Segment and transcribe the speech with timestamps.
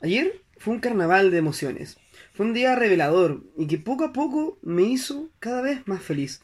[0.00, 1.96] Ayer fue un carnaval de emociones.
[2.34, 6.42] Fue un día revelador y que poco a poco me hizo cada vez más feliz.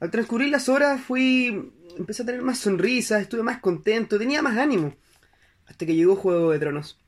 [0.00, 1.72] Al transcurrir las horas fui...
[1.96, 4.94] empecé a tener más sonrisas, estuve más contento, tenía más ánimo.
[5.66, 6.98] Hasta que llegó Juego de Tronos.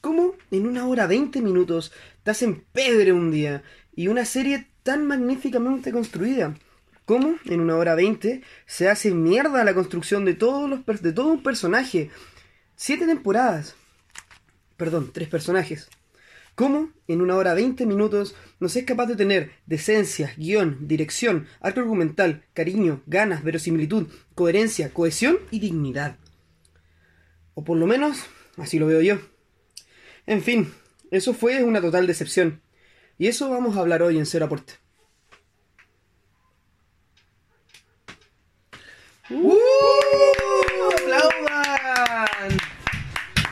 [0.00, 1.92] ¿Cómo en una hora 20 minutos
[2.22, 3.64] te hacen pedre un día
[3.94, 6.54] y una serie tan magníficamente construida?
[7.04, 11.32] ¿Cómo en una hora 20 se hace mierda la construcción de, todos los de todo
[11.32, 12.10] un personaje?
[12.76, 13.74] Siete temporadas.
[14.78, 15.90] Perdón, tres personajes.
[16.54, 21.48] ¿Cómo en una hora 20 minutos no se es capaz de tener decencia, guion, dirección,
[21.60, 26.16] arte argumental, cariño, ganas, verosimilitud, coherencia, cohesión y dignidad?
[27.54, 28.18] O por lo menos,
[28.56, 29.18] así lo veo yo.
[30.26, 30.72] En fin,
[31.10, 32.62] eso fue una total decepción.
[33.18, 34.74] Y eso vamos a hablar hoy en Cero Aporte.
[39.30, 40.07] ¡Uh!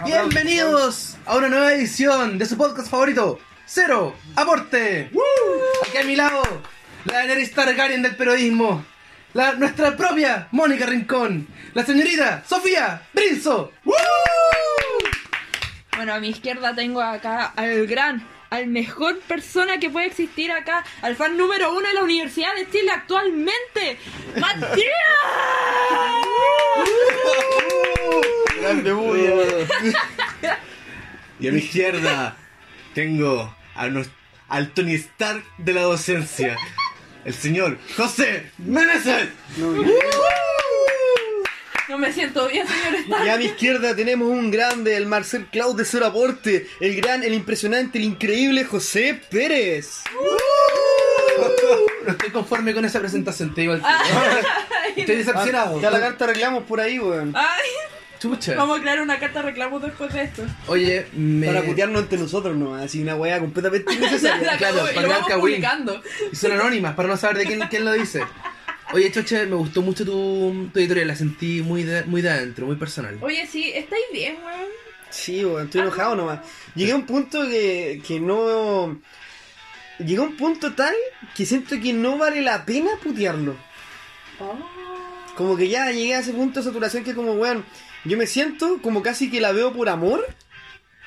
[0.04, 5.10] Bienvenidos a una nueva edición de su podcast favorito, Cero Aporte.
[5.88, 6.42] Aquí a mi lado,
[7.06, 8.84] la Daenerys Targaryen del periodismo,
[9.32, 13.72] la, nuestra propia Mónica Rincón, la señorita Sofía Brinzo.
[15.96, 20.84] Bueno, a mi izquierda tengo acá al gran, al mejor persona que puede existir acá,
[21.00, 23.98] al fan número uno de la Universidad de Chile actualmente,
[24.38, 24.86] Matías.
[28.66, 29.66] Grande
[31.38, 32.36] Y a mi izquierda
[32.94, 34.08] tengo a nos-
[34.48, 36.56] al Tony Stark de la docencia,
[37.24, 39.28] el señor José Meneses.
[41.88, 43.26] No me siento bien, señor Stark.
[43.26, 47.22] Y a mi izquierda tenemos un grande, el Marcel Cloud de Cero Aporte, el gran,
[47.22, 50.02] el impresionante, el increíble José Pérez.
[52.06, 53.92] No estoy conforme con esa presentación, te digo al tiro.
[54.02, 55.80] Ay, Estoy decepcionado.
[55.80, 57.32] Ya la carta arreglamos por ahí, weón.
[57.36, 57.68] ay,
[58.18, 58.54] Chucha.
[58.54, 60.42] vamos a crear una carta de reclamos después de esto.
[60.66, 61.46] Oye, me...
[61.46, 64.56] Para putearnos entre nosotros nomás, así una weá completamente innecesaria.
[64.58, 65.64] Claro, para dar cagüín.
[66.32, 68.22] Y son anónimas para no saber de quién, quién lo dice.
[68.92, 72.66] Oye, Choche, me gustó mucho tu, tu editorial, la sentí muy de, muy de adentro,
[72.66, 73.18] muy personal.
[73.20, 74.70] Oye, sí, ¿estáis bien, weón?
[75.10, 76.40] Sí, weón, estoy enojado nomás.
[76.74, 78.98] Llegué a un punto que, que no...
[79.98, 80.94] Llegué a un punto tal
[81.34, 83.56] que siento que no vale la pena putearlo.
[85.36, 87.64] Como que ya llegué a ese punto de saturación que como, weón,
[88.06, 90.24] yo me siento como casi que la veo por amor,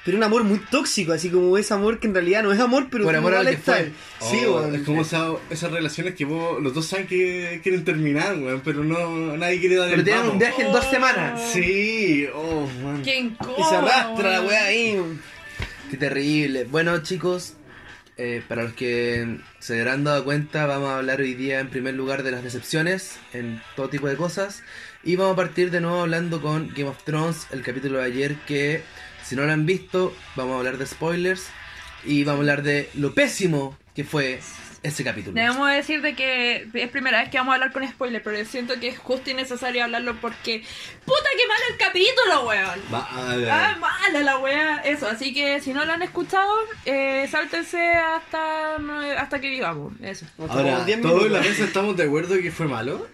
[0.06, 2.88] pero un amor muy tóxico, así como ese amor que en realidad no es amor,
[2.90, 3.80] pero Por tú amor a lo igual que fue.
[3.82, 4.30] estás.
[4.32, 4.76] Sí, Oh, weón.
[4.76, 8.84] es como esa- esas relaciones que vos, los dos saben que quieren terminar, weón, pero
[8.84, 10.34] no nadie quiere dar Pero el tienen vamos.
[10.34, 10.92] un viaje en dos Oh.
[10.92, 11.52] semanas.
[11.52, 13.02] Sí, oh, man.
[13.04, 13.58] Qué incómodo.
[13.60, 14.98] Y se arrastra la weá ahí.
[15.92, 16.64] Qué terrible.
[16.66, 17.54] Bueno, chicos,
[18.18, 21.94] eh, para los que se habrán dado cuenta, vamos a hablar hoy día en primer
[21.96, 24.64] lugar de las decepciones en todo tipo de cosas.
[25.04, 28.36] Y vamos a partir de nuevo hablando con Game of Thrones, el capítulo de ayer
[28.46, 28.84] que,
[29.24, 31.48] si no lo han visto, vamos a hablar de spoilers.
[32.04, 34.40] Y vamos a hablar de lo pésimo que fue
[34.84, 35.36] ese capítulo.
[35.36, 38.46] Debemos decir de que es primera vez que vamos a hablar con spoiler, pero yo
[38.46, 40.64] siento que es justo y necesario hablarlo porque
[41.06, 42.80] ¡Puta que mal el capítulo, weón!
[42.94, 43.50] Va, a ver.
[43.50, 46.54] Ah, mala la wea, eso, así que si no lo han escuchado,
[46.86, 48.76] eh, sáltense hasta,
[49.18, 50.26] hasta que digamos, eso.
[50.38, 53.08] Ahora, tomamos 10 todos la mesa estamos de acuerdo que fue malo.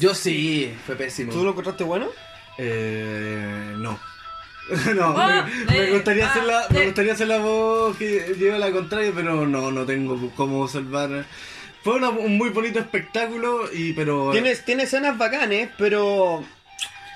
[0.00, 1.32] Yo sí, fue pésimo.
[1.32, 2.08] ¿Tú lo encontraste bueno?
[2.58, 3.98] Eh, no.
[4.96, 6.84] no, Oh, me, me eh, gustaría ah, hacer la, me eh.
[6.86, 11.24] gustaría hacer la voz que lleva la contraria, pero no, no tengo cómo salvar.
[11.84, 16.44] Fue una- un muy bonito espectáculo y pero Tiene, tiene escenas bacanes, pero...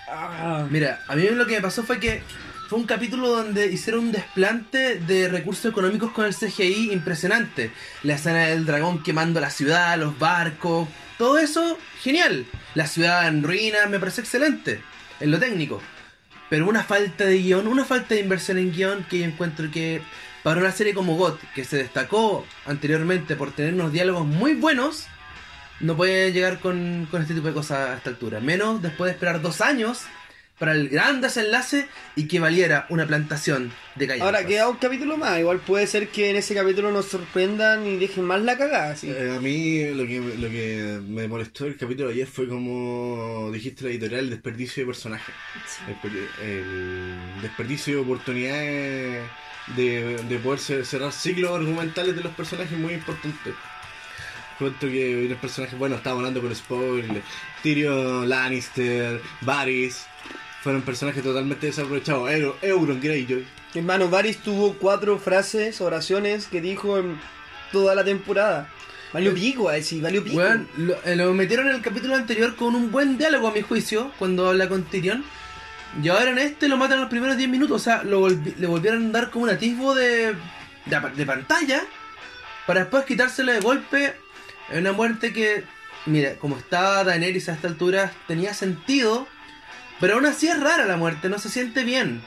[0.09, 2.23] Ah, Mira, a mí lo que me pasó fue que
[2.71, 7.73] fue un capítulo donde hicieron un desplante de recursos económicos con el CGI impresionante.
[8.05, 10.89] La escena del dragón quemando la ciudad, los barcos,
[11.19, 12.47] todo eso, genial.
[12.77, 14.81] La ciudad en ruinas me parece excelente,
[15.19, 15.83] en lo técnico.
[16.49, 20.01] Pero una falta de guion, una falta de inversión en guion que yo encuentro que
[20.45, 25.09] para una serie como GOT, que se destacó anteriormente por tener unos diálogos muy buenos,
[25.81, 28.39] no puede llegar con, con este tipo de cosas a esta altura.
[28.39, 30.05] Menos después de esperar dos años
[30.61, 34.27] para el gran desenlace y que valiera una plantación de galletas.
[34.27, 35.41] Ahora queda un capítulo más.
[35.41, 38.95] Igual puede ser que en ese capítulo nos sorprendan y dejen más la cagada.
[38.95, 39.09] Sí.
[39.11, 43.51] Eh, a mí lo que, lo que me molestó del capítulo de ayer fue como
[43.53, 45.35] dijiste la editorial, el desperdicio de personajes.
[45.89, 49.23] El, per- el desperdicio de oportunidades
[49.77, 53.55] de, de poder cer- cerrar ciclos argumentales de los personajes muy importantes.
[54.59, 57.23] Cuento que los personajes, bueno, estamos hablando con spoiler,
[57.63, 60.05] Tyrion, Lannister, Varys,
[60.63, 62.31] fueron personajes totalmente desaprovechados.
[62.31, 63.47] Euro, Euron Greyjoy.
[63.75, 67.19] Hermano, Varys tuvo cuatro frases, oraciones que dijo en
[67.73, 68.69] toda la temporada.
[69.13, 70.37] Valió pico, a decir, valió pico.
[70.37, 73.61] Weón, lo, eh, lo metieron en el capítulo anterior con un buen diálogo a mi
[73.63, 75.25] juicio, cuando habla con Tyrion.
[76.03, 77.81] Y ahora en este lo matan en los primeros 10 minutos.
[77.81, 80.35] O sea, lo volvi- le volvieron a dar como un atisbo de,
[80.87, 81.83] de, de pantalla.
[82.67, 84.15] Para después quitárselo de golpe.
[84.71, 85.65] Es una muerte que,
[86.07, 89.27] mira, como estaba Daenerys a esta altura, tenía sentido.
[90.01, 92.23] Pero aún así es rara la muerte, no se siente bien.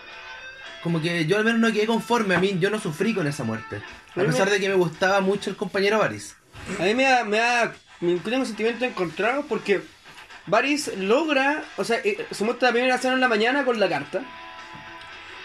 [0.84, 3.44] Como que yo al menos no quedé conforme a mí, yo no sufrí con esa
[3.44, 3.82] muerte.
[4.16, 6.36] A pesar me- de que me gustaba mucho el compañero Varys.
[6.80, 9.82] A mí me da, me da, me tengo sentimientos encontrados porque
[10.46, 13.88] Varys logra, o sea, eh, se muestra la primera escena en la mañana con la
[13.90, 14.22] carta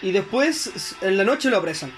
[0.02, 1.90] y después en la noche lo apresan.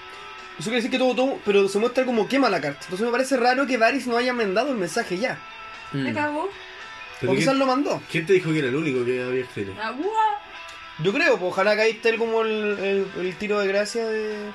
[0.59, 2.79] Eso quiere decir que todo, todo, pero se muestra como quema la carta.
[2.83, 5.37] Entonces me parece raro que Varys no haya mandado el mensaje ya.
[5.93, 6.15] Me Mm.
[6.15, 6.49] cagó.
[7.21, 8.01] Pero O quizás ¿quién, lo mandó.
[8.11, 9.73] quién te dijo que era el único que había escrito?
[9.79, 9.93] Ah.
[11.03, 14.49] Yo creo, pues ojalá caíste él como el, el- el tiro de gracia de...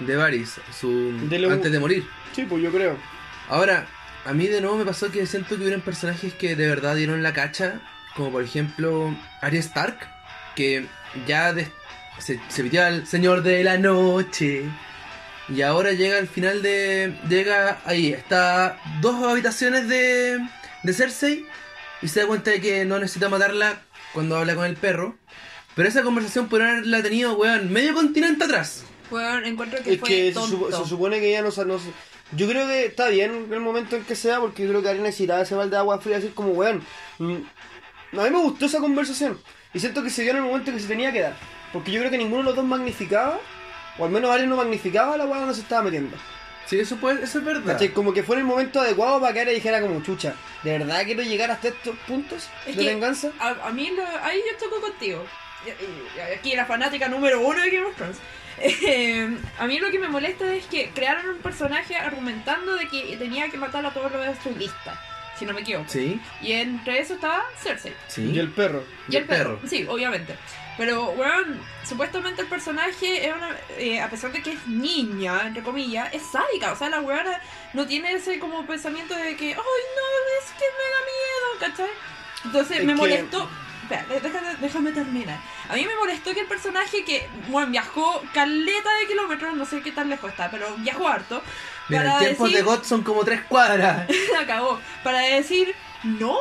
[0.00, 1.12] De Varys, su...
[1.28, 2.06] De lo- antes de morir.
[2.34, 2.96] Sí, pues yo creo.
[3.48, 3.86] Ahora,
[4.24, 7.22] a mí de nuevo me pasó que siento que hubieron personajes que de verdad dieron
[7.22, 7.80] la cacha,
[8.16, 9.98] como por ejemplo Arya Stark,
[10.56, 10.86] que
[11.26, 11.70] ya de-
[12.18, 14.64] se, se pidió al Señor de la Noche,
[15.48, 17.14] y ahora llega al final de...
[17.28, 20.38] llega ahí, está dos habitaciones de,
[20.82, 21.44] de Cersei,
[22.04, 25.16] y se da cuenta de que no necesita matarla cuando habla con el perro.
[25.74, 28.84] Pero esa conversación podrían haberla tenido, weón, medio continente atrás.
[29.10, 30.56] Weón, encuentro que Es fue que se, tonto.
[30.56, 31.80] supo- se supone que ella no, no
[32.36, 35.04] Yo creo que está bien el momento en que sea, porque yo creo que Arena
[35.04, 36.82] necesitaba ese balde de agua fría, así como, weón.
[37.18, 37.34] mm,
[38.18, 39.38] A mí me gustó esa conversación.
[39.72, 41.36] Y siento que se dio en el momento que se tenía que dar.
[41.72, 43.40] Porque yo creo que ninguno de los dos magnificaba,
[43.98, 46.16] o al menos Arena no magnificaba la weá donde se estaba metiendo.
[46.66, 47.72] Sí, eso, puede, eso es verdad.
[47.74, 47.90] ¿Cachai?
[47.90, 51.04] Como que fue en el momento adecuado para que Arena dijera como, chucha, ¿de verdad
[51.04, 53.30] quiero llegar hasta estos puntos Es de que- venganza?
[53.38, 55.24] A, a mí, lo- ahí yo toco contigo.
[56.38, 58.18] Aquí la fanática número uno de Game of Thrones.
[58.60, 63.16] Eh, a mí lo que me molesta es que crearon un personaje argumentando de que
[63.16, 64.96] tenía que matar a todos los de su lista,
[65.36, 65.86] si no me equivoco.
[65.88, 67.92] Sí, Y entre eso estaba Cersei.
[68.06, 68.30] sí.
[68.32, 68.84] Y el perro.
[69.08, 69.58] Y el perro.
[69.66, 70.36] Sí, obviamente.
[70.76, 75.62] Pero, weón, supuestamente el personaje es una, eh, a pesar de que es niña, entre
[75.62, 76.72] comillas, es sádica.
[76.72, 77.40] O sea, la weona
[77.74, 81.90] no tiene ese como pensamiento de que, ay, no, es que me da miedo, ¿cachai?
[82.44, 83.48] Entonces Es me que- molestó.
[83.84, 85.38] Espera, déjame, déjame terminar.
[85.68, 89.82] A mí me molestó que el personaje que, bueno, viajó caleta de kilómetros, no sé
[89.82, 91.42] qué tan lejos está, pero viajó harto.
[91.90, 94.08] Mira, para en tiempos decir- de God son como tres cuadras.
[94.40, 94.80] acabó.
[95.02, 96.38] Para decir no,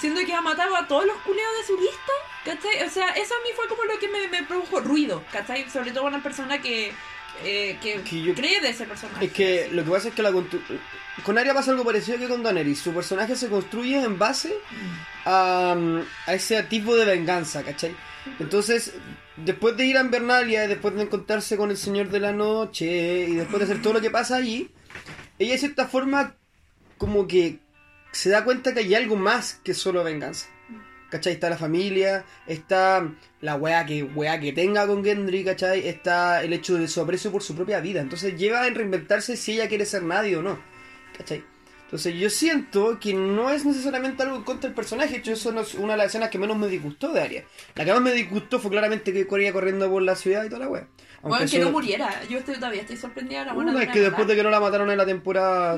[0.00, 2.12] siendo que ha matado a todos los culeos de su lista,
[2.44, 2.82] ¿cachai?
[2.86, 5.68] O sea, eso a mí fue como lo que me, me produjo ruido, ¿cachai?
[5.70, 6.92] Sobre todo una persona que,
[7.44, 9.26] eh, que, Que yo- cree de ese personaje.
[9.26, 10.32] Es que lo que pasa es que la
[11.24, 12.78] con Arya pasa algo parecido que con Daenerys.
[12.80, 14.54] Su personaje se construye en base
[15.26, 15.76] a,
[16.26, 17.94] a ese tipo de venganza, ¿cachai?
[18.38, 18.94] Entonces,
[19.36, 23.34] después de ir a Invernalia, después de encontrarse con el Señor de la Noche y
[23.34, 24.70] después de hacer todo lo que pasa allí,
[25.38, 26.34] ella de cierta forma
[26.98, 27.58] como que
[28.12, 30.48] se da cuenta que hay algo más que solo venganza.
[31.10, 31.32] ¿Cachai?
[31.32, 33.08] Está la familia, está
[33.40, 35.88] la weá que, weá que tenga con Gendry, ¿cachai?
[35.88, 38.00] Está el hecho de su aprecio por su propia vida.
[38.00, 40.60] Entonces lleva a reinventarse si ella quiere ser nadie o no.
[41.18, 41.42] ¿Cachai?
[41.82, 45.14] Entonces yo siento que no es necesariamente algo contra del personaje.
[45.14, 47.44] De hecho, eso no es una de las escenas que menos me disgustó de Arya.
[47.74, 50.60] La que más me disgustó fue claramente que corría corriendo por la ciudad y toda
[50.60, 50.66] la.
[50.68, 50.86] Bueno,
[51.22, 52.22] Aunque que eso- no muriera.
[52.28, 53.44] Yo estoy, todavía estoy sorprendida.
[53.44, 55.76] La buena de es que después de que no la mataron en la temporada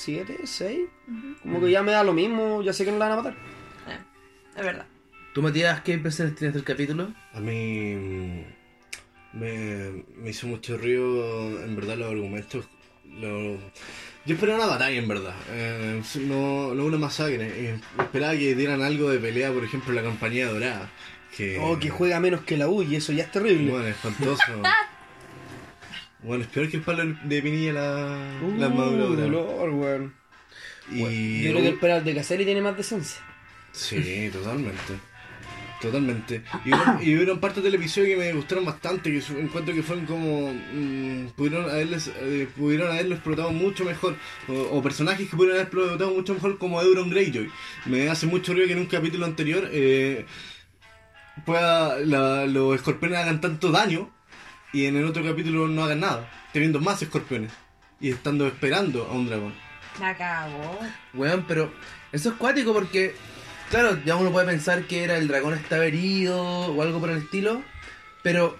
[0.00, 0.78] 7, 6,
[1.42, 3.36] como que ya me da lo mismo, ya sé que no la van a matar.
[4.56, 4.86] Es verdad.
[5.34, 7.08] ¿Tú, Matías, qué impresiones tienes del capítulo?
[7.32, 7.94] A mí
[9.32, 12.66] me, me hizo mucho ruido, en verdad, los argumentos.
[13.20, 13.58] lo-
[14.26, 15.34] Yo esperaba una batalla, en verdad.
[15.50, 17.46] eh, no, no una masacre.
[17.70, 20.90] eh, esperaba que dieran algo de pelea, por ejemplo, la compañía dorada.
[21.36, 23.70] Que, Oh, que juega menos que la U y eso ya es terrible.
[23.70, 24.42] Bueno, espantoso.
[26.22, 29.22] bueno, es peor que el palo de Pinilla la, la Uh, armadura dorada.
[29.22, 30.14] dolor, weón.
[30.92, 33.20] Y Yo creo que el Peral de Caselli tiene más decencia.
[33.72, 34.94] Sí, totalmente.
[35.80, 36.42] Totalmente.
[36.66, 40.04] Y hubo, y hubieron partes del episodio que me gustaron bastante, que encuentro que fueron
[40.04, 40.52] como...
[40.52, 44.16] mm, pudieron haberles eh, pudieron haberlo explotado mucho mejor.
[44.48, 47.48] O, o personajes que pudieron haber explotado mucho mejor como Euron Greyjoy.
[47.86, 50.26] Me hace mucho ruido que en un capítulo anterior eh,
[51.46, 54.10] pueda, la- los escorpiones hagan tanto daño
[54.72, 57.52] y en el otro capítulo no hagan nada, teniendo más escorpiones
[58.00, 59.54] y estando esperando a un dragón.
[60.00, 60.78] La cagó.
[61.14, 61.72] Weón, pero
[62.12, 63.14] eso es cuático porque,
[63.70, 67.18] claro, ya uno puede pensar que era el dragón estaba herido o algo por el
[67.18, 67.62] estilo,
[68.22, 68.56] pero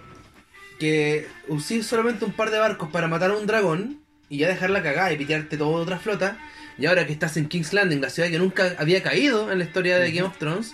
[0.79, 4.81] que usé solamente un par de barcos para matar a un dragón y ya dejarla
[4.81, 6.37] cagada y pitearte toda otra flota,
[6.77, 9.65] y ahora que estás en King's Landing, la ciudad que nunca había caído en la
[9.65, 10.73] historia de Game of Thrones,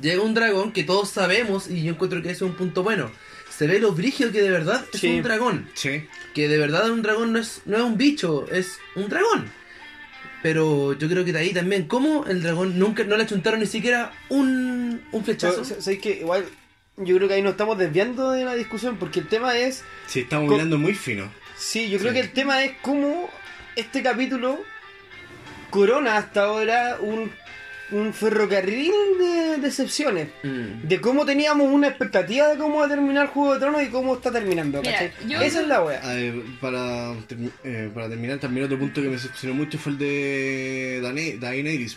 [0.00, 3.10] llega un dragón que todos sabemos y yo encuentro que ese es un punto bueno.
[3.56, 5.08] Se ve lo brígido que de verdad es Sí.
[5.16, 6.06] un dragón Sí.
[6.34, 9.50] que de verdad un dragón no es, no es un bicho, es un dragón.
[10.42, 13.66] Pero yo creo que de ahí también, ¿cómo el dragón nunca no le achuntaron ni
[13.66, 15.62] siquiera un, un flechazo?
[15.66, 16.44] Pero, ¿Sabes que Igual
[16.96, 20.20] yo creo que ahí nos estamos desviando de la discusión porque el tema es, Sí,
[20.20, 21.32] estamos Con- mirando muy fino.
[21.56, 22.16] sí, yo creo Sí.
[22.16, 23.30] que el tema es cómo
[23.76, 24.60] este capítulo
[25.70, 27.30] corona hasta ahora un,
[27.90, 30.28] un ferrocarril de decepciones.
[30.42, 30.86] Mm.
[30.88, 34.14] De cómo teníamos una expectativa de cómo va a terminar Juego de Tronos y cómo
[34.14, 35.12] está terminando, Mira, ¿cachai?
[35.28, 36.00] yo- Esa es la wea.
[36.02, 37.12] A ver, para,
[37.64, 41.96] eh, para terminar, también otro punto que me decepcionó mucho fue el de Daenerys,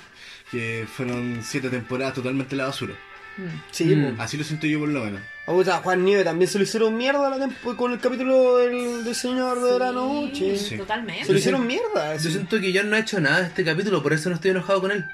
[0.52, 2.94] que fueron siete temporadas totalmente la basura.
[3.38, 3.62] Mm.
[3.72, 4.20] Sí, Mm.
[4.20, 5.22] Así lo siento yo por lo menos.
[5.46, 9.04] O sea, Juan Nieve también se lo hicieron mierda la tempo- con el capítulo del,
[9.06, 10.58] del Señor de la Noche.
[10.58, 10.78] Sí, Sí.
[10.78, 11.24] Totalmente.
[11.26, 12.16] Se lo hicieron mierda.
[12.16, 12.32] Yo sí.
[12.32, 14.82] siento que John no ha hecho nada de este capítulo, por eso no estoy enojado
[14.82, 15.06] con él.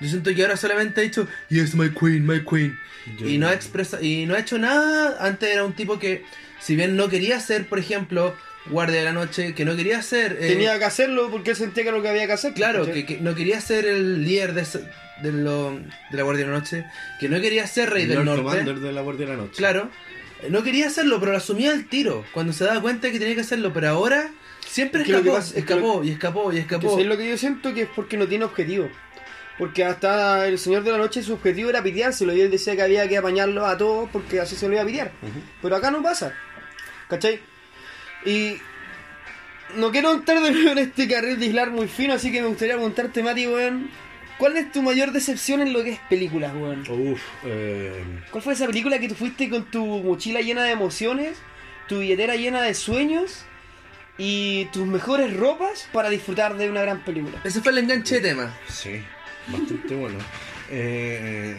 [0.00, 2.78] Yo siento que ahora solamente ha dicho, Yes, my queen, my queen.
[3.18, 5.16] Yo- Y no ha expresa y no ha hecho nada.
[5.20, 6.24] Antes era un tipo que,
[6.60, 8.34] si bien no quería ser, por ejemplo,
[8.70, 10.38] guardia de la noche, que no quería ser.
[10.40, 12.54] eh, Tenía que hacerlo porque él sentía que era lo que había que hacer.
[12.54, 13.04] Claro, ¿cachai?
[13.06, 14.88] que, que no quería ser el líder de, ese-
[15.22, 16.84] de, lo- de la Guardia de la Noche,
[17.20, 18.42] que no quería ser rey el del Lord norte.
[18.42, 19.56] Commander de la Guardia de la Noche.
[19.58, 19.90] Claro,
[20.48, 23.42] no quería hacerlo, pero lo asumía al tiro, cuando se daba cuenta que tenía que
[23.42, 24.30] hacerlo, pero ahora
[24.66, 26.98] siempre que que escapó, pasa que escapó y escapó y escapó.
[26.98, 28.88] es lo que yo siento que es porque no tiene objetivo.
[29.58, 32.82] Porque hasta el Señor de la Noche su objetivo era piteárselo y él decía que
[32.82, 35.12] había que apañarlo a todos porque así se lo iba a pitear.
[35.62, 36.34] Pero acá no pasa.
[37.08, 37.40] ¿Cachai?
[38.24, 38.56] Y
[39.76, 42.48] no quiero entrar de nuevo en este carril de islar muy fino, así que me
[42.48, 43.90] gustaría preguntarte, Mati, weón.
[44.38, 46.84] ¿Cuál es tu mayor decepción en lo que es películas, weón?
[46.90, 51.38] Uf, eh, ¿Cuál fue esa película que tú fuiste con tu mochila llena de emociones,
[51.88, 53.44] tu billetera llena de sueños
[54.18, 57.40] y tus mejores ropas para disfrutar de una gran película?
[57.44, 58.52] Ese fue el enganche de tema.
[58.68, 59.00] sí,
[59.48, 60.18] bastante bueno.
[60.70, 61.56] Eh,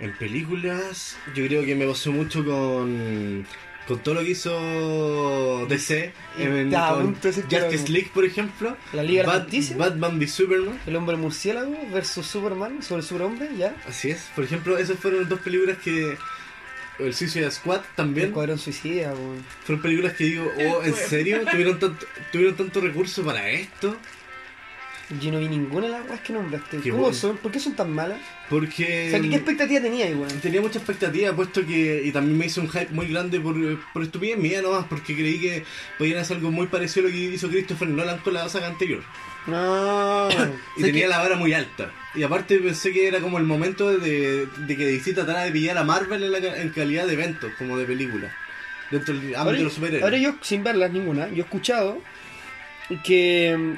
[0.00, 3.46] en películas, yo creo que me pasó mucho con,
[3.86, 6.12] con todo lo que hizo DC.
[6.38, 8.76] Y en- con Justice League, por ejemplo.
[8.92, 10.80] La Liga Bat- Batman v Superman.
[10.86, 13.74] El hombre murciélago versus Superman sobre el superhombre, ¿ya?
[13.88, 14.28] Así es.
[14.34, 16.16] Por ejemplo, esas fueron dos películas que.
[16.98, 18.26] El Suicide Squad El también.
[18.28, 19.44] Escuadrón Suicida, weón.
[19.64, 21.40] Fueron películas que digo, oh, ¿en serio?
[21.50, 23.96] ¿Tuvieron tanto, tuvieron tanto recurso para esto?
[25.20, 26.78] Yo no vi ninguna de las weas que nombraste.
[26.78, 27.16] Qué ¿Cómo bueno.
[27.16, 27.36] son?
[27.36, 28.18] ¿Por qué son tan malas?
[28.48, 29.08] Porque.
[29.08, 30.40] O sea, ¿qué, qué expectativa tenía weón?
[30.40, 32.02] Tenía mucha expectativa, puesto que.
[32.04, 33.54] Y también me hizo un hype muy grande por,
[33.92, 35.64] por estupidez mía nomás, porque creí que
[35.98, 39.02] podían hacer algo muy parecido a lo que hizo Christopher Nolan con la saga anterior.
[39.46, 40.28] No.
[40.76, 41.90] Y tenía que- la vara muy alta.
[42.14, 45.76] Y aparte pensé que era como el momento de, de que DC tratara de pillar
[45.78, 48.30] a Marvel en, la en calidad de evento, como de película.
[48.90, 50.04] Dentro del ámbito Ahora, de los superhéroes.
[50.04, 52.02] ahora yo, sin verlas ninguna, yo he escuchado
[53.04, 53.76] que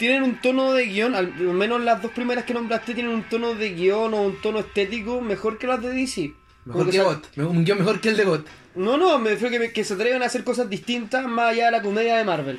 [0.00, 3.54] tienen un tono de guion, al menos las dos primeras que nombraste tienen un tono
[3.54, 6.32] de guion o un tono estético mejor que las de DC.
[6.64, 8.46] Mejor Como que GOT, un guion mejor que el de GOT.
[8.74, 11.66] No, no, me refiero que, me- que se atreven a hacer cosas distintas más allá
[11.66, 12.58] de la comedia de Marvel.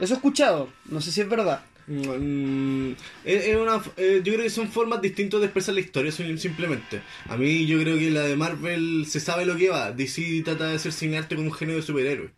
[0.00, 1.62] Eso he escuchado, no sé si es verdad.
[1.86, 2.92] Mm,
[3.24, 6.38] es- es una, eh, yo creo que son formas distintas de expresar la historia sim-
[6.38, 7.02] simplemente.
[7.28, 9.92] A mí yo creo que la de Marvel se sabe lo que va.
[9.92, 12.30] DC trata de hacer cinearte con un género de superhéroe.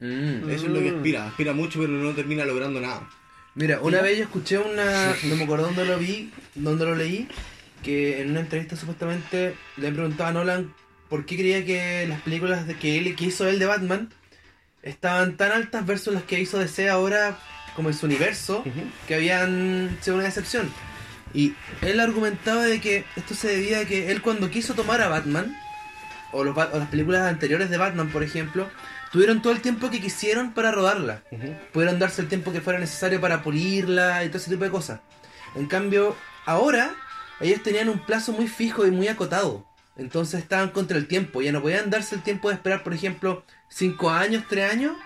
[0.00, 0.48] Mm.
[0.50, 0.96] Eso es lo que Mm.
[0.96, 1.26] aspira.
[1.26, 3.08] Aspira mucho pero no termina logrando nada.
[3.58, 5.16] Mira, una vez yo escuché una.
[5.24, 7.26] No me acuerdo dónde lo vi, dónde lo leí.
[7.82, 10.72] Que en una entrevista supuestamente le preguntaba a Nolan
[11.08, 14.10] por qué creía que las películas de que él que hizo él de Batman
[14.84, 17.36] estaban tan altas versus las que hizo DC ahora
[17.74, 18.62] como en su universo
[19.08, 20.70] que habían sido una decepción.
[21.34, 25.08] Y él argumentaba de que esto se debía a que él cuando quiso tomar a
[25.08, 25.56] Batman,
[26.32, 28.68] o, los, o las películas anteriores de Batman, por ejemplo,
[29.12, 31.22] tuvieron todo el tiempo que quisieron para rodarla
[31.72, 35.00] pudieron darse el tiempo que fuera necesario para pulirla y todo ese tipo de cosas.
[35.54, 36.94] En cambio, ahora
[37.40, 39.66] ellos tenían un plazo muy fijo y muy acotado.
[39.96, 41.42] Entonces estaban contra el tiempo.
[41.42, 44.96] Ya no podían darse el tiempo de esperar, por ejemplo, 5 años, 3 años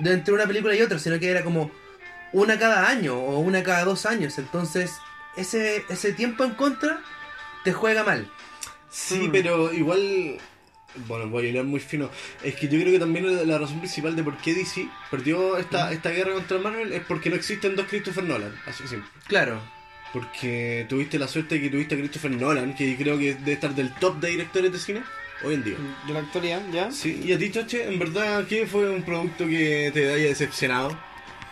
[0.00, 1.70] de entre una película y otra, sino que era como
[2.32, 4.38] una cada año o una cada dos años.
[4.38, 4.92] Entonces,
[5.36, 7.00] ese, ese tiempo en contra
[7.64, 8.30] te juega mal.
[8.96, 9.32] Sí, Mm.
[9.32, 10.38] pero igual.
[11.06, 12.10] Bueno, voy a hablar muy fino.
[12.42, 15.92] Es que yo creo que también la- razón principal de por qué DC perdió esta,
[15.92, 18.54] esta guerra contra Marvel es porque no existen dos Christopher Nolan.
[18.66, 19.08] Así de simple.
[19.26, 19.60] Claro.
[20.14, 23.74] Porque tuviste la suerte de que tuviste a Christopher Nolan, que creo que debe estar
[23.74, 25.02] del top de directores de cine
[25.44, 25.76] hoy en día.
[26.06, 26.90] De la actualidad, ¿ya?
[26.90, 30.98] Sí, y a ti, Choche, en verdad, ¿qué fue un producto que te haya decepcionado?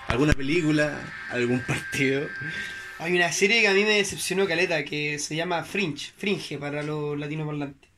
[0.08, 0.98] ¿Alguna película?
[1.30, 2.26] ¿Algún partido?
[2.98, 6.82] Hay una serie que a mí me decepcionó caleta que se llama Fringe, Fringe para
[6.82, 7.90] los latinoparlantes.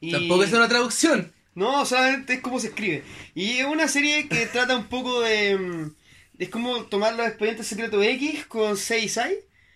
[0.00, 1.32] Y- Tampoco es una traducción.
[1.54, 3.04] No, solamente es como se escribe.
[3.34, 5.56] Y es una serie que trata un poco de...
[5.56, 5.90] mm,
[6.38, 9.18] Es como tomar los expedientes secretos X con 6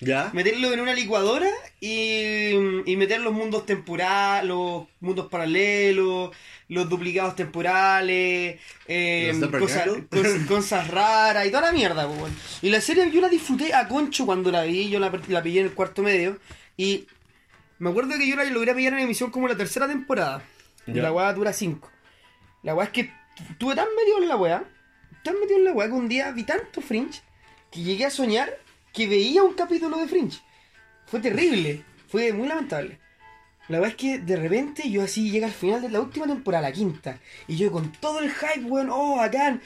[0.01, 0.31] ¿Ya?
[0.33, 1.49] meterlo en una licuadora
[1.81, 2.53] y,
[2.87, 6.31] y meter los mundos temporales, los mundos paralelos,
[6.69, 9.51] los duplicados temporales, eh, Los
[10.49, 12.37] cosas, raras y toda la mierda, pues, weón.
[12.63, 15.61] Y la serie yo la disfruté a concho cuando la vi, yo la, la pillé
[15.61, 16.39] en el cuarto medio
[16.77, 17.07] y
[17.79, 20.43] Me acuerdo que yo la logré pillar en emisión como la tercera temporada.
[20.87, 21.03] Y Ya.
[21.03, 21.91] La weá dura 5.
[22.63, 23.13] La weá es que
[23.59, 24.65] tuve tan metido en la weá,
[25.23, 27.23] tan metido en la weá que un día vi tanto Fringe
[27.71, 28.51] que llegué a soñar
[28.93, 30.41] que veía un capítulo de Fringe.
[31.07, 32.99] Fue terrible, fue muy lamentable.
[33.69, 36.69] La weá es que de repente yo así llega al final de la última temporada,
[36.69, 39.61] la quinta, y yo con todo el hype, weón, oh, bacán.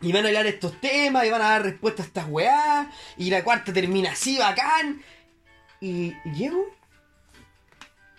[0.00, 3.30] Y van a hablar estos temas, y van a dar respuestas a estas weá, y
[3.30, 5.00] la cuarta termina así, bacán.
[5.80, 6.66] Y llego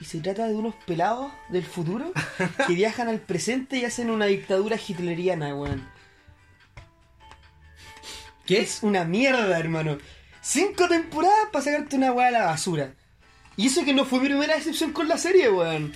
[0.03, 2.11] y se trata de unos pelados del futuro
[2.67, 5.87] que viajan al presente y hacen una dictadura hitleriana, weón.
[8.45, 8.59] ¿Qué?
[8.59, 9.97] Es una mierda, hermano.
[10.41, 12.93] Cinco temporadas para sacarte una weá a la basura.
[13.55, 15.93] Y eso que no fue mi primera decepción con la serie, weón.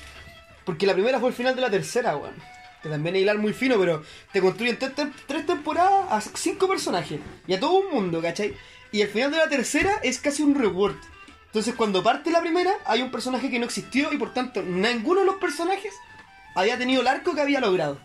[0.66, 2.36] Porque la primera fue el final de la tercera, weón.
[2.84, 6.68] Que también es hilar muy fino, pero te construyen tres, tem- tres temporadas a cinco
[6.68, 7.20] personajes.
[7.48, 8.54] Y a todo un mundo, ¿cachai?
[8.92, 10.96] Y el final de la tercera es casi un reward.
[11.48, 15.22] Entonces cuando parte la primera, hay un personaje que no existió y por tanto ninguno
[15.22, 15.94] de los personajes
[16.54, 18.00] había tenido el arco que había logrado.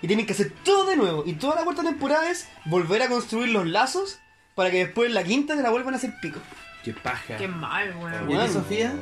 [0.00, 1.24] Y tienen que hacer todo de nuevo.
[1.26, 4.18] Y toda la cuarta temporada es volver a construir los lazos
[4.54, 6.38] para que después en la quinta te la vuelvan a hacer pico.
[6.84, 7.36] Qué paja.
[7.36, 8.28] Qué mal, ¿Y a weón.
[8.28, 8.52] ti, Bueno.
[8.52, 8.94] Sofía?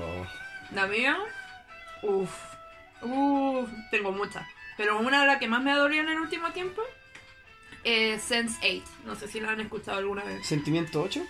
[0.74, 1.18] La mía,
[2.02, 2.30] uff,
[3.02, 4.46] uff, tengo muchas.
[4.76, 6.80] Pero una de las que más me ha dolido en el último tiempo
[7.84, 8.82] es Sense8.
[9.04, 10.46] No sé si la han escuchado alguna vez.
[10.46, 11.26] ¿Sentimiento 8?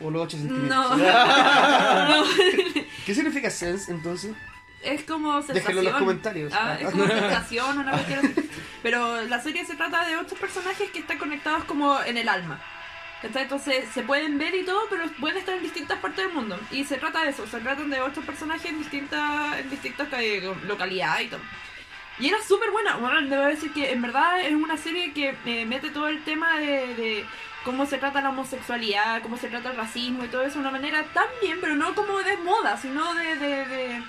[0.00, 0.68] ¿O los 8 sentimientos?
[0.70, 0.96] No.
[0.96, 2.24] No.
[3.06, 4.34] ¿Qué significa sense entonces?
[4.82, 5.56] Es como sensación.
[5.56, 6.52] Déjenlo en los comentarios.
[6.56, 8.50] Ah, es como sensación, una cuestión así.
[8.82, 12.58] Pero la serie se trata de ocho personajes que están conectados como en el alma.
[13.22, 16.58] Entonces se pueden ver y todo, pero pueden estar en distintas partes del mundo.
[16.70, 20.42] Y se trata de eso, se tratan de ocho personajes en distintas, en distintas eh,
[20.66, 21.40] localidades y todo.
[22.18, 22.96] Y era súper buena.
[22.96, 26.58] Bueno, debo decir que en verdad es una serie que eh, mete todo el tema
[26.58, 27.26] de, de
[27.64, 30.70] cómo se trata la homosexualidad, cómo se trata el racismo y todo eso de una
[30.70, 34.02] manera tan bien, pero no como de moda, sino de, de, de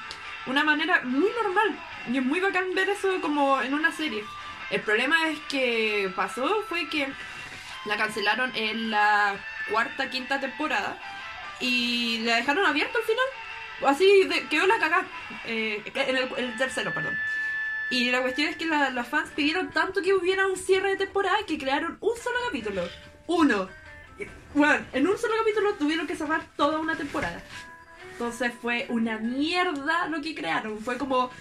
[0.46, 1.78] una manera muy normal.
[2.12, 4.24] Y es muy bacán ver eso como en una serie.
[4.70, 7.08] El problema es que pasó fue que
[7.86, 9.36] la cancelaron en la
[9.70, 10.98] cuarta, quinta temporada
[11.60, 13.26] y la dejaron abierta al final.
[13.88, 15.06] Así de, quedó la cagada.
[15.46, 17.18] Eh, en el, tercero, perdón.
[17.90, 21.38] Y la cuestión es que los fans pidieron tanto que hubiera un cierre de temporada
[21.48, 22.84] que crearon un solo capítulo.
[23.28, 23.70] Uno.
[24.54, 27.42] Bueno, en un solo capítulo tuvieron que cerrar toda una temporada.
[28.14, 30.80] Entonces fue una mierda lo que crearon.
[30.80, 31.32] Fue como.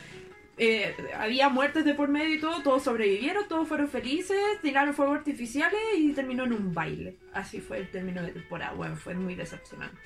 [0.62, 5.16] Eh, había muertes de por medio y todo, todos sobrevivieron, todos fueron felices, tiraron fuegos
[5.18, 7.16] artificiales y terminó en un baile.
[7.32, 9.96] Así fue el término de temporada, weón, fue muy decepcionante.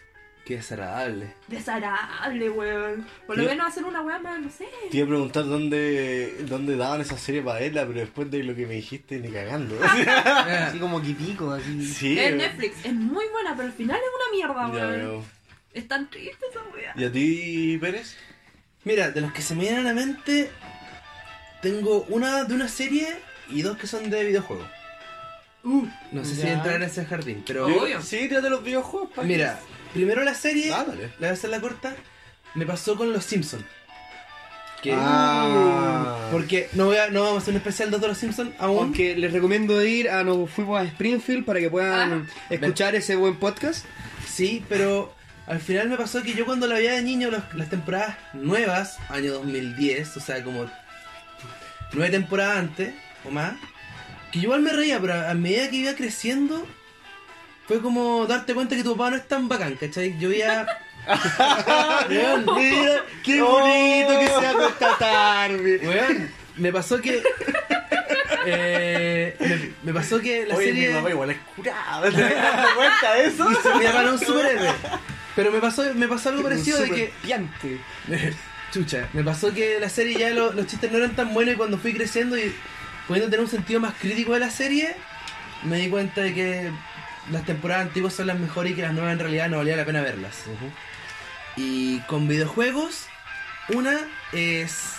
[0.44, 1.32] Qué desagradable.
[1.48, 3.06] Desagradable, weón.
[3.26, 4.66] Por lo Yo- menos hacer una weá más, no sé.
[4.90, 8.54] Te iba a preguntar dónde, dónde daban esa serie para verla, pero después de lo
[8.54, 9.74] que me dijiste, ni cagando.
[9.82, 11.84] Así como quipico, así.
[11.86, 12.18] sí.
[12.18, 14.36] Es Netflix, es muy buena, pero al final es una
[14.70, 15.22] mierda, Ya weón.
[15.72, 16.92] Es tan triste esa weá.
[16.94, 18.16] ¿Y a ti, Pérez?
[18.85, 20.51] Mira, de los que se me vienen a la mente,
[21.62, 23.09] tengo una de una serie
[23.49, 24.66] y dos que son de videojuegos.
[25.64, 26.53] Uh, No sé si Ya.
[26.53, 27.66] entrar en ese jardín, pero...
[27.66, 28.03] Obvio.
[28.03, 29.11] Sí, tírate los videojuegos.
[29.14, 29.59] pa' Mira,
[29.94, 31.05] primero la serie, Ah, dale.
[31.05, 31.94] la voy a hacer la corta,
[32.55, 33.64] me pasó con Los Simpsons.
[34.83, 34.92] Que...
[34.94, 36.29] Ah.
[36.31, 38.79] Porque no, voy a, no vamos a hacer un especial de Los Simpsons aún.
[38.79, 42.44] Aunque les recomiendo ir a Nos Fuimos a Springfield para que puedan Ah.
[42.51, 43.87] escuchar ese buen podcast.
[44.29, 45.14] Sí, pero
[45.46, 48.98] al final me pasó que yo cuando la veía de niño, los- las temporadas nuevas,
[49.09, 50.70] año 2010, o sea, como
[51.92, 53.54] nueve temporadas antes o más,
[54.33, 56.66] que yo igual me reía, pero a medida que iba creciendo,
[57.68, 60.18] fue como darte cuenta que tu papá no es tan bacán, ¿cachai?
[60.18, 60.66] Yo veía...
[62.09, 65.80] Weón, Mira, qué bonito que sea esta tarde.
[65.83, 67.22] weón, me pasó que...
[68.46, 70.88] eh, me, me pasó que la Oye, serie...
[70.88, 72.02] mi papá igual es curado.
[72.12, 73.48] ¿Te das cuenta de eso?
[73.50, 74.68] Mi papá no es un superhéroe.
[75.37, 77.12] Pero me pasó, me pasó algo parecido de que...
[77.23, 77.81] Piante.
[78.73, 81.57] Chucha, me pasó que la serie ya lo- los chistes no eran tan buenos y
[81.57, 82.55] cuando fui creciendo y
[83.07, 84.97] pudiendo tener un sentido más crítico de la serie,
[85.62, 86.70] me di cuenta de que
[87.31, 89.85] las temporadas antiguas son las mejores y que las nuevas en realidad no valía la
[89.85, 90.42] pena verlas.
[91.57, 93.07] Y con videojuegos,
[93.68, 93.97] una
[94.33, 94.94] es.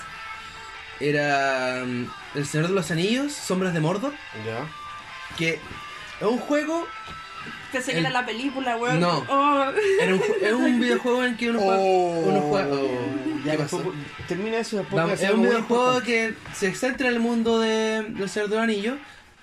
[0.99, 1.83] Era.
[1.85, 4.13] mm, El Señor de los Anillos, Sombras de Mordor,
[4.45, 4.65] Ya.
[5.37, 5.55] que
[6.19, 6.87] es un juego.
[7.71, 8.99] Pensé que El- era la película, weón.
[8.99, 9.25] No.
[9.29, 9.65] Oh.
[10.01, 11.79] Era un, ju- es un videojuego en el que uno juega.
[11.81, 13.93] uno juega oh,
[14.27, 14.95] termina eso después.
[14.95, 18.55] Vamos, es hacer un videojuego que se centra en el mundo de del Señor de
[18.55, 18.97] los Anillos,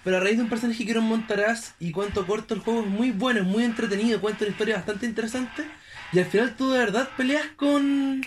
[0.05, 2.81] pero a raíz de un personaje que era un montaraz y cuento corto, el juego
[2.81, 5.65] es muy bueno, es muy entretenido, cuenta una historia bastante interesante
[6.12, 8.25] y al final tú de verdad peleas con,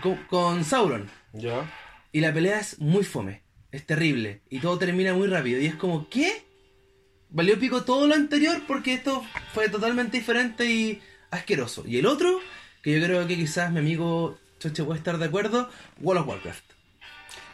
[0.00, 1.70] con, con Sauron Ya.
[2.12, 5.74] y la pelea es muy fome, es terrible y todo termina muy rápido y es
[5.74, 6.44] como, ¿qué?
[7.32, 11.84] Valió pico todo lo anterior porque esto fue totalmente diferente y asqueroso.
[11.86, 12.40] Y el otro,
[12.82, 16.64] que yo creo que quizás mi amigo Choche puede estar de acuerdo, World of Warcraft.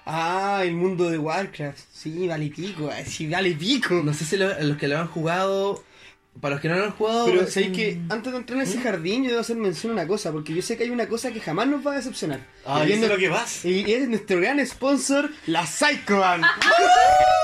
[0.07, 1.79] Ah, el mundo de Warcraft.
[1.93, 4.03] Sí, vale pico, eh, sí, vale pico.
[4.05, 5.85] No sé si lo- los que lo han jugado,
[6.41, 7.27] para los que no lo han jugado...
[7.27, 9.95] Pero es sé que antes de entrar en ese jardín yo debo hacer mención a
[9.95, 12.41] una cosa, porque yo sé que hay una cosa que jamás nos va a decepcionar.
[12.65, 13.65] Ah, y, es, lo que vas.
[13.65, 16.45] y es nuestro gran sponsor, la Psycho Band.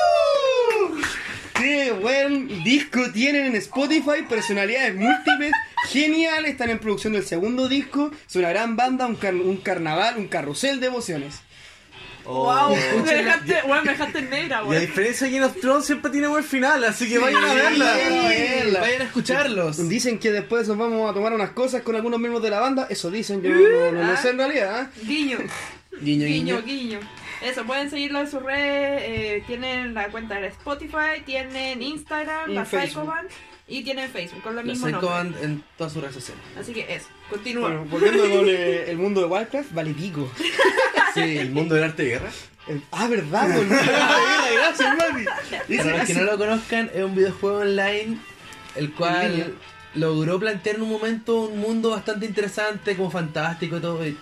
[1.62, 5.53] Qué buen disco tienen en Spotify, personalidades múltiples,
[5.88, 10.16] genial, están en producción del segundo disco, es una gran banda, un, car- un carnaval,
[10.18, 11.37] un carrusel de emociones.
[12.25, 14.81] Wow, me dejaste, weón, me dejaste en negra, weón.
[14.81, 17.92] diferencia de Game of Thrones siempre tiene buen final, así que vayan a verla.
[17.92, 18.81] vayan a verla.
[18.81, 19.88] Vayan a escucharlos.
[19.88, 22.88] Dicen que después nos vamos a tomar unas cosas con algunos miembros de la banda,
[22.90, 24.83] eso dicen, yo no, no- no sé en realidad.
[24.96, 25.01] ¿eh?
[25.07, 25.38] Guiño,
[26.01, 26.62] Guiño, guiño, guiño.
[26.64, 27.01] guiño.
[27.44, 29.02] Eso, pueden seguirlo en sus redes.
[29.05, 32.88] eh, tienen la cuenta de Spotify, tienen Instagram, Y la Facebook.
[33.02, 33.28] Psycho Band,
[33.68, 35.16] y tienen Facebook con el mismo Psycho nombre.
[35.40, 36.42] Band en todas sus redes sociales.
[36.59, 37.68] Así que eso, continúa.
[37.68, 40.31] Bueno, volviendo con eh, el mundo de Warcraft, vale pico.
[41.14, 42.31] Sí, El mundo del arte de guerra.
[42.68, 45.24] El- ah, verdad, con gracias, Mati.
[45.68, 48.18] Dice, Para los que no lo conozcan, es un videojuego online
[48.76, 49.55] el cual
[49.94, 54.16] logró plantear en un momento un mundo bastante interesante, como fantástico y todo, y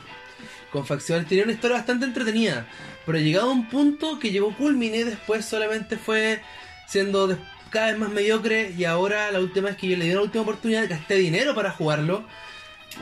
[0.72, 1.28] con facciones.
[1.28, 2.66] Tenía una historia bastante entretenida,
[3.06, 6.40] pero llegado a un punto que llegó culmine, después solamente fue
[6.86, 7.38] siendo des-
[7.70, 10.42] cada vez más mediocre y ahora la última vez que yo le di una última
[10.42, 12.24] oportunidad, gasté dinero para jugarlo.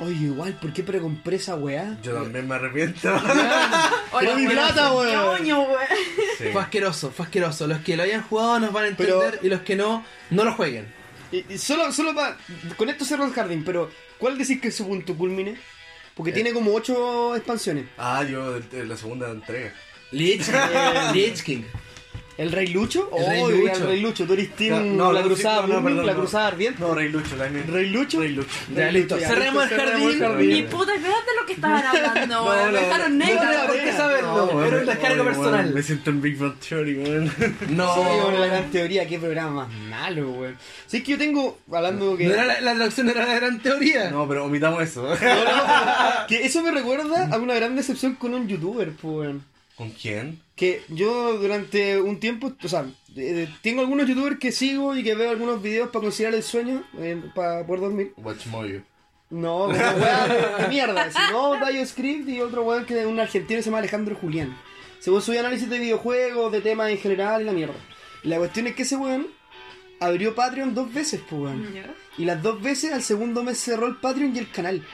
[0.02, 1.96] Oye, igual, ¿por qué precompré esa weá?
[2.02, 3.08] Yo también me arrepiento.
[4.20, 5.38] Pero mi plata, weón.
[6.36, 6.44] Sí.
[6.52, 7.66] Fue asqueroso, fue asqueroso.
[7.66, 10.44] Los que lo hayan jugado nos van a entender Pero- y los que no, no
[10.44, 10.92] lo jueguen.
[11.32, 12.36] Y, y solo, solo para.
[12.76, 15.56] Con esto cerro el jardín, pero ¿cuál decís que es su punto culmine?
[16.14, 16.34] Porque Eh.
[16.34, 17.86] tiene como ocho expansiones.
[17.96, 19.72] Ah, yo la segunda entrega.
[20.12, 20.42] Lich,
[21.14, 21.62] Lich King.
[22.38, 23.10] ¿El Rey Lucho?
[23.18, 23.72] El Rey Oh, Lucho.
[23.72, 24.24] el Rey Lucho.
[24.24, 26.18] ¿Tú eres team No, no, la no, cruzada no, no, perdón, la no.
[26.20, 26.80] cruzada ardiente?
[26.80, 28.20] No, Rey Lucho, la ¿Rey Lucho?
[28.20, 28.48] Rey Lucho.
[28.76, 29.18] Ya, listo.
[29.18, 30.48] Cerremos el cerremos jardín.
[30.50, 32.72] Ni puta idea de lo que estaban hablando, weón.
[32.72, 33.52] Me dejaron no, negra.
[33.62, 34.64] no, ¿Por qué saberlo?
[34.64, 35.74] Era un descargo personal.
[35.74, 37.24] Me siento en Big Bang Theory, weón.
[37.70, 40.56] No, Sí, bueno, la gran teoría, qué programa más malo, weón.
[40.86, 42.26] Sí, es que yo tengo, hablando que...
[42.28, 44.10] No era la, la traducción no era la gran teoría.
[44.12, 45.02] No, pero omitamos eso.
[45.02, 45.16] No, no,
[46.28, 49.44] que eso me recuerda a una gran decepción con un youtuber, pues, weón.
[49.78, 50.42] ¿Con quién?
[50.56, 52.84] Que yo durante un tiempo, o sea,
[53.16, 56.82] eh, tengo algunos youtubers que sigo y que veo algunos videos para conciliar el sueño,
[56.98, 58.12] eh, para poder dormir.
[58.16, 58.82] Watchmoyo.
[59.30, 61.08] No, una weá de, mierda.
[61.12, 64.16] Si no, Dio Script y otro weón que es un argentino que se llama Alejandro
[64.16, 64.58] Julián.
[64.98, 67.76] Según su análisis de videojuegos, de temas en general y la mierda.
[68.24, 69.28] La cuestión es que ese weón
[70.00, 71.68] abrió Patreon dos veces, pues weón.
[72.16, 74.84] Y las dos veces al segundo mes cerró el Patreon y el canal.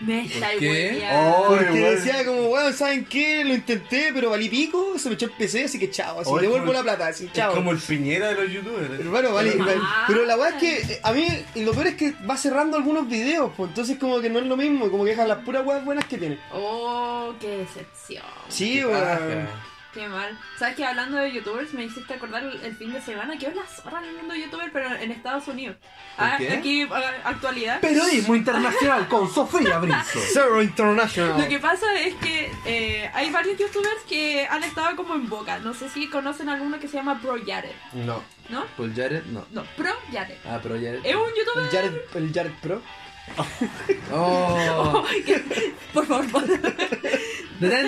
[0.00, 1.02] Me está qué?
[1.10, 3.42] Oh, Porque decía como, weón, ¿saben qué?
[3.44, 6.36] Lo intenté, pero valí pico, se me echó el PC, así que chao, así Oh,
[6.36, 7.54] es devuelvo como la plata, así Es chao.
[7.54, 8.90] como el piñera de los youtubers.
[9.00, 9.64] Hermano, vale, Ah.
[9.64, 9.80] vale.
[10.08, 12.76] Pero la weá es que eh, a mí, y lo peor es que va cerrando
[12.76, 15.64] algunos videos, pues entonces como que no es lo mismo, como que dejan las puras
[15.64, 16.38] weas buenas que tiene.
[16.52, 18.24] Oh, qué decepción.
[18.48, 19.48] Sí, weón.
[19.96, 20.38] Qué mal.
[20.58, 23.64] ¿Sabes que hablando de youtubers me hiciste acordar el, fin de semana que es la
[23.66, 25.78] zorra en el mundo youtuber, pero en Estados Unidos?
[26.18, 26.52] Ah, qué?
[26.52, 26.86] aquí,
[27.24, 27.80] actualidad.
[27.80, 30.20] Periodismo internacional con Sofía Brizo.
[30.34, 31.40] Zero International.
[31.40, 35.60] Lo que pasa es que eh, hay varios youtubers que han estado como en boca.
[35.60, 38.66] No sé si conocen alguno que se llama Pro Jared, No, ¿no?
[38.76, 39.46] Paul Jared, no.
[39.50, 40.36] No, Pro Jared.
[40.44, 41.00] Ah, pero Jared.
[41.04, 41.70] Es un El youtuber.
[41.72, 42.82] Jared, el Jared Pro.
[44.12, 46.58] Oh, que- por favor, te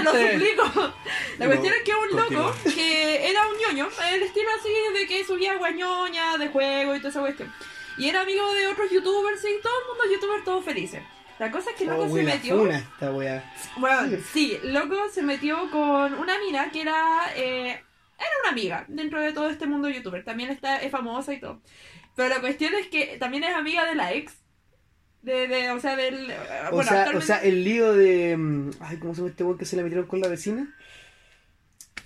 [0.02, 0.32] lo detente.
[0.32, 0.94] suplico.
[1.38, 5.06] La No, cuestión es que un loco que era un ñoño, el estilo así de
[5.06, 7.52] que subía guañoña de juego y toda esa cuestión.
[7.96, 11.02] Y era amigo de otros youtubers y todo el mundo youtuber todos felices.
[11.38, 12.56] La cosa es que loco Oh, se la metió.
[12.58, 13.44] funa esta wea.
[13.76, 17.32] Bueno, sí, loco se metió con una mina que era.
[17.36, 17.84] eh,
[18.18, 20.24] era una amiga dentro de todo este mundo youtuber.
[20.24, 21.62] También está, es famosa y todo.
[22.16, 24.34] Pero la cuestión es que también es amiga de la ex.
[25.22, 26.30] De, de, o sea, del.
[26.30, 26.36] eh,
[26.70, 28.36] O, bueno, sea, o sea, el lío de...
[28.36, 30.74] mm, Ay, ¿cómo se llama este weón que se le metieron con la vecina?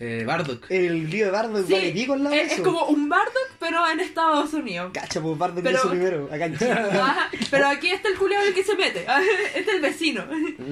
[0.05, 0.67] Eh, Bardock.
[0.69, 3.88] El lío de Bardock, Sí, vale pico al lado es, es como un Bardock, pero
[3.88, 4.91] en Estados Unidos.
[4.93, 6.73] Cacha, pues Bardock Pero- lo hizo primero, acá en Chile.
[6.93, 9.07] Ajá, pero aquí está el culiado el que se mete.
[9.55, 10.25] Este es el vecino.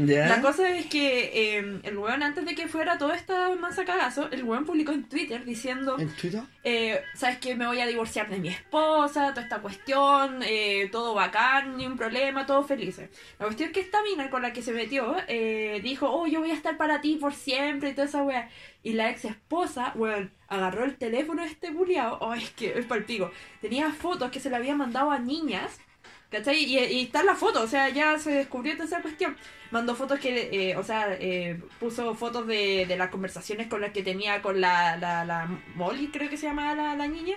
[0.04, 0.26] ¿Ya?
[0.28, 4.28] La cosa es que eh, el weón, antes de que fuera toda esta masa cagazo,
[4.32, 6.42] el weón publicó en Twitter diciendo: ¿En Twitter?
[6.64, 11.14] eh, ¿Sabes que Me voy a divorciar de mi esposa, toda esta cuestión, eh, todo
[11.14, 13.08] bacán, ni un problema, todo felices.
[13.38, 16.40] La cuestión es que esta mina con la que se metió eh, dijo: Oh, yo
[16.40, 18.48] voy a estar para ti por siempre y toda esa wea.
[18.82, 22.18] Y la ex esposa, weón, agarró el teléfono de este culiao.
[22.20, 23.30] Oh, es que es palpico.
[23.60, 25.78] Tenía fotos que se le había mandado a niñas.
[26.30, 26.62] ¿Cachai?
[26.62, 29.36] Y, y está en la foto, o sea, ya se descubrió toda esa cuestión.
[29.72, 33.90] Mandó fotos que, eh, o sea, eh, puso fotos de, de las conversaciones con las
[33.92, 37.34] que tenía con la, la, la Molly, creo que se llamaba la, la niña.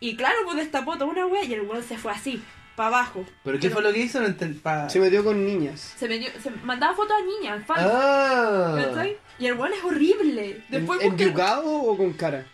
[0.00, 2.42] Y claro, pues destapó toda una wea y el weón se fue así.
[2.74, 3.24] para abajo.
[3.44, 4.20] ¿Pero qué fue lo que hizo?
[4.20, 5.94] No pa- Se metió con niñas.
[5.96, 7.76] Se, metió- se mandaba fotos a niñas, fan.
[7.80, 8.82] Ah.
[8.88, 9.16] ¿cachai?
[9.38, 10.62] Y el weón es horrible.
[10.68, 12.46] Después busqué el ¿Enyucado o con cara?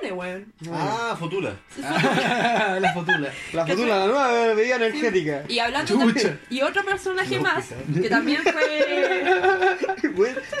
[0.00, 0.52] pene, weón.
[0.70, 1.56] Ah, Fotula.
[1.78, 3.32] la fotula.
[3.52, 5.44] La ¿Qué fotula, la nueva bebida energética.
[5.48, 6.28] Y hablando Chucha.
[6.28, 6.38] de...
[6.50, 7.68] Y otro personaje No, más,
[8.00, 9.24] que también fue...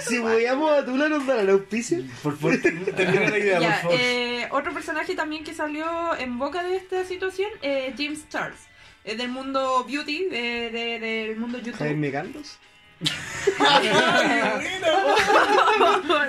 [0.00, 2.02] Si voyamos a Tula nos darán auspicio.
[2.22, 2.58] Por favor,
[2.96, 3.98] termina la idea, Ya, por favor.
[4.00, 8.58] eh, otro personaje también que salió en boca de esta situación, eh, James Charles.
[9.04, 12.44] Es del mundo beauty, de, de- del mundo Jaime YouTube.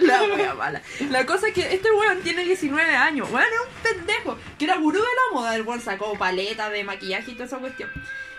[0.01, 0.81] La mala.
[1.09, 3.29] La cosa es que este weón tiene 19 años.
[3.29, 4.37] Weón es un pendejo.
[4.57, 5.55] Que era gurú de la moda.
[5.55, 7.89] El weón sacó paleta de maquillaje y toda esa cuestión.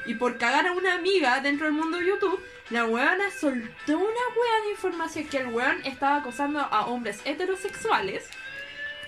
[0.06, 3.98] Y por cagar a una amiga dentro del mundo de YouTube, la weona soltó una
[3.98, 8.28] wea de información que el weón estaba acosando a hombres heterosexuales.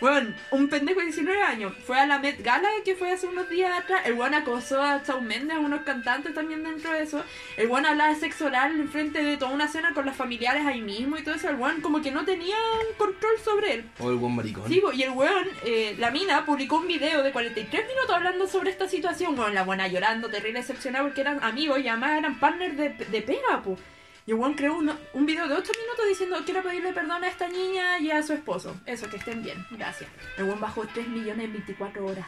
[0.05, 3.49] Weón, un pendejo de 19 años fue a la Met Gala que fue hace unos
[3.49, 4.03] días atrás.
[4.05, 7.25] El weón acosó a Shawn Mendes, a unos cantantes también dentro de eso.
[7.57, 10.67] El weón hablaba de sexo oral en frente de toda una cena con los familiares
[10.67, 11.49] ahí mismo y todo eso.
[11.49, 12.55] El weón como que no tenía
[12.99, 13.91] control sobre él.
[13.99, 14.69] O el buen maricón.
[14.69, 18.73] Sí, y el weón, eh, la mina publicó un video de 43 minutos hablando sobre
[18.73, 19.39] esta situación.
[19.39, 23.23] Weón, la buena llorando, terrible decepcionada porque eran amigos y además eran partners de, de
[23.23, 23.79] pega, po.
[24.27, 27.47] Y weón creó uno- un video de 8 minutos diciendo quiero pedirle perdón a esta
[27.49, 28.75] niña y a su esposo.
[28.87, 30.09] Eso, que estén bien, gracias.
[30.39, 32.27] El weón bajó 3 millones en 24 horas.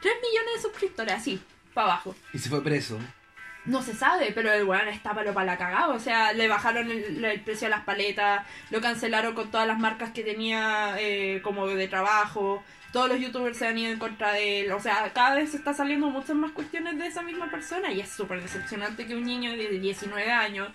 [0.00, 2.14] 3 millones de suscriptores, así, para abajo.
[2.32, 2.98] Y se fue preso.
[3.66, 5.88] No se sabe, pero el weón está palo para la cagada.
[5.88, 9.78] O sea, le bajaron el, el precio a las paletas, lo cancelaron con todas las
[9.78, 12.62] marcas que tenía eh, como de trabajo.
[12.94, 14.72] Todos los youtubers se han ido en contra de él.
[14.72, 17.92] O sea, cada vez está saliendo muchas más cuestiones de esa misma persona.
[17.92, 20.68] Y es súper decepcionante que un niño de 19 años,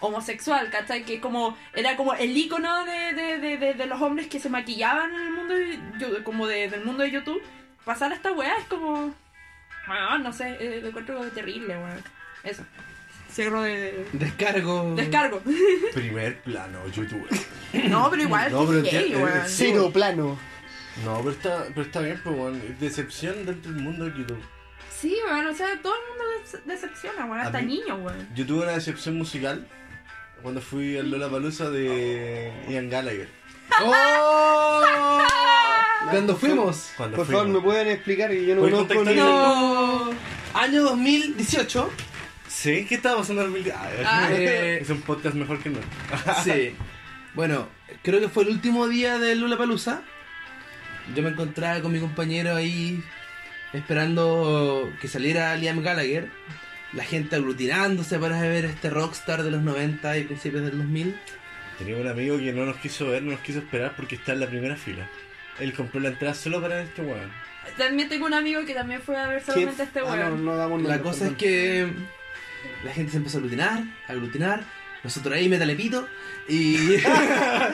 [0.00, 1.04] homosexual, ¿cachai?
[1.04, 4.50] Que como era como el icono de, de, de, de- de los hombres que se
[4.50, 7.42] maquillaban en el mundo de, como de- del mundo de YouTube.
[7.86, 9.14] Pasar a esta weá es como.
[9.88, 12.02] Ah, no sé, eh, lo encuentro terrible, weón.
[12.44, 12.64] Eso.
[13.32, 14.06] Cierro de.
[14.12, 14.94] Descargo.
[14.94, 15.40] Descargo.
[15.94, 17.26] Primer plano, youtuber.
[17.88, 20.38] No, pero igual, No, pero eh, Cero plano.
[21.04, 24.42] No, pero está, pero está bien, pues, bueno, decepción dentro del mundo de YouTube.
[25.00, 28.28] Sí, weón, o sea, todo el mundo des- decepciona, weón, A hasta mí- niños, weón.
[28.34, 29.66] Yo tuve una decepción musical
[30.42, 33.28] cuando fui al Lollapalooza de Ian Gallagher.
[33.82, 34.82] ¡Oh!
[36.10, 36.90] Cuando fuimos.
[36.96, 37.48] Cuando Por favor.
[37.48, 38.30] ¿me pueden explicar?
[38.30, 39.28] Que yo no ¿Puedes conozco contextualizar?
[39.28, 39.48] nada.
[39.54, 40.10] No.
[40.54, 41.90] Año 2018.
[42.48, 43.72] Sí, ¿qué estaba pasando en el 2000?
[44.04, 44.28] Ah.
[44.32, 45.78] Eh, es un podcast mejor que no.
[46.44, 46.74] Sí.
[47.34, 47.66] Bueno,
[48.02, 50.02] creo que fue el último día de Lula Palusa.
[51.14, 53.02] Yo me encontraba con mi compañero ahí
[53.72, 56.28] esperando que saliera Liam Gallagher.
[56.92, 61.16] La gente aglutinándose para ver este rockstar de los 90 y principios del 2000.
[61.78, 64.40] Tenía un amigo que no nos quiso ver, no nos quiso esperar porque está en
[64.40, 65.08] la primera fila.
[65.58, 67.30] Él compró la entrada solo para este weón.
[67.78, 70.44] También tengo un amigo que también fue a ver solamente a este Ah, no, weón.
[70.44, 71.88] no damos La cosa es que
[72.84, 74.64] la gente se empezó a aglutinar, a aglutinar.
[75.02, 76.06] Nosotros ahí metalepito
[76.48, 76.76] y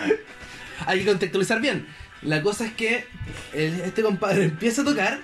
[0.87, 1.87] hay que contextualizar bien.
[2.23, 3.07] La cosa es que
[3.53, 5.21] el- este compadre empieza a tocar,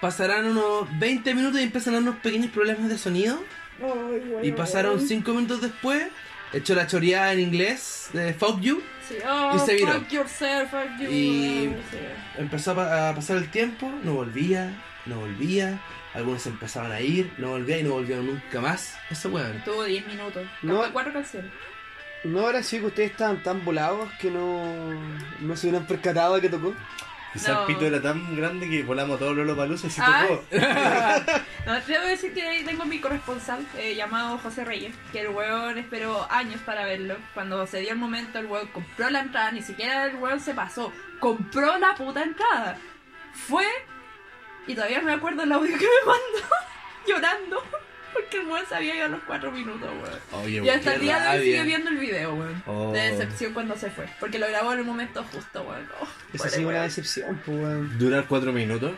[0.00, 3.42] pasarán unos 20 minutos y empiezan a dar unos pequeños problemas de sonido.
[3.82, 4.48] Ay.
[4.48, 6.06] Y pasaron 5 minutos después,
[6.52, 9.92] echó la choreada en inglés de Fuck You, Sí, oh, y se viró.
[9.94, 11.10] Fuck yourself, fuck you.
[11.10, 11.98] Y- sí.
[12.36, 14.70] empezó a, pa- a pasar el tiempo, no volvía,
[15.06, 15.80] no volvía.
[16.14, 18.96] Algunos empezaban a ir, no volvía y no volvieron nunca más.
[19.10, 19.62] Ese weón.
[19.64, 20.46] Tuvo 10 minutos.
[20.62, 20.76] No.
[20.80, 21.50] Cantó cuatro canciones.
[22.24, 24.64] ¿No habrá sido que ustedes estaban tan volados que no,
[25.40, 26.74] no se hubieran percatado de que tocó?
[27.32, 27.60] Quizá No.
[27.60, 30.26] el pito era tan grande que volamos todos los Lollapalooza y se Ah.
[30.26, 30.44] tocó.
[31.66, 35.76] No, debo decir que ahí tengo mi corresponsal eh, llamado José Reyes, que el weón
[35.78, 37.16] esperó años para verlo.
[37.34, 40.54] Cuando se dio el momento, el weón compró la entrada, ni siquiera el weón se
[40.54, 42.78] pasó, compró la puta entrada.
[43.34, 43.66] Fue,
[44.66, 46.48] y todavía me acuerdo el audio que me mandó,
[47.06, 47.62] llorando,
[48.12, 50.44] porque el weón se había ido a los cuatro minutos, weón.
[50.44, 52.62] Oye, Y hasta el día de hoy sigue viendo el video, weón.
[52.66, 52.92] Oh.
[52.92, 55.86] De decepción cuando se fue, porque lo grabó en el momento justo, weón.
[56.00, 57.98] Oh, Esa sí una decepción, pues, weón.
[57.98, 58.92] Durar cuatro minutos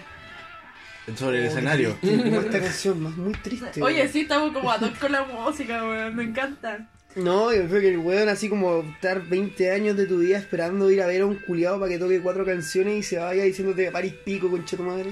[1.17, 1.99] sobre el Oh, escenario.
[2.03, 3.83] esta canción, más muy triste.
[3.83, 4.09] Oye, weón.
[4.13, 6.15] sí, estamos como a dos con la música, weón.
[6.17, 6.87] Me encanta.
[7.17, 10.89] No, yo creo que el weón así como estar 20 años de tu vida esperando
[10.93, 13.91] ir a ver a un culiado para que toque cuatro canciones y se vaya diciéndote
[13.91, 15.11] París pico, concha tu madre.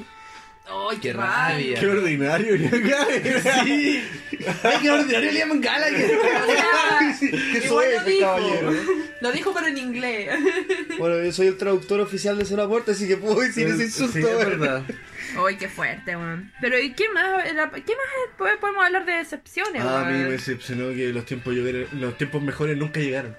[0.71, 1.81] ¡Ay, Qué rabia.
[1.81, 2.57] Qué ordinario.
[3.65, 4.03] Sí.
[4.63, 6.11] Ay, qué ordinario Liam Gallagher.
[7.21, 8.21] Qué igual lo suave, dijo.
[8.27, 8.73] caballero.
[9.21, 10.29] Lo dijo, pero en inglés.
[10.99, 14.13] Bueno, yo soy el traductor oficial de Zona Puerta, así que puedo decir ese insulto.
[14.13, 14.39] Sí, es weón.
[14.61, 14.83] verdad.
[15.47, 16.53] ¡Ay, qué fuerte, weón!
[16.61, 17.45] Pero, ¿y qué más?
[17.47, 20.31] Era- ¿Qué más po- podemos hablar de decepciones, Ah, a mí me weón?
[20.33, 23.37] decepcionó que los tiempos, los tiempos mejores nunca llegaron.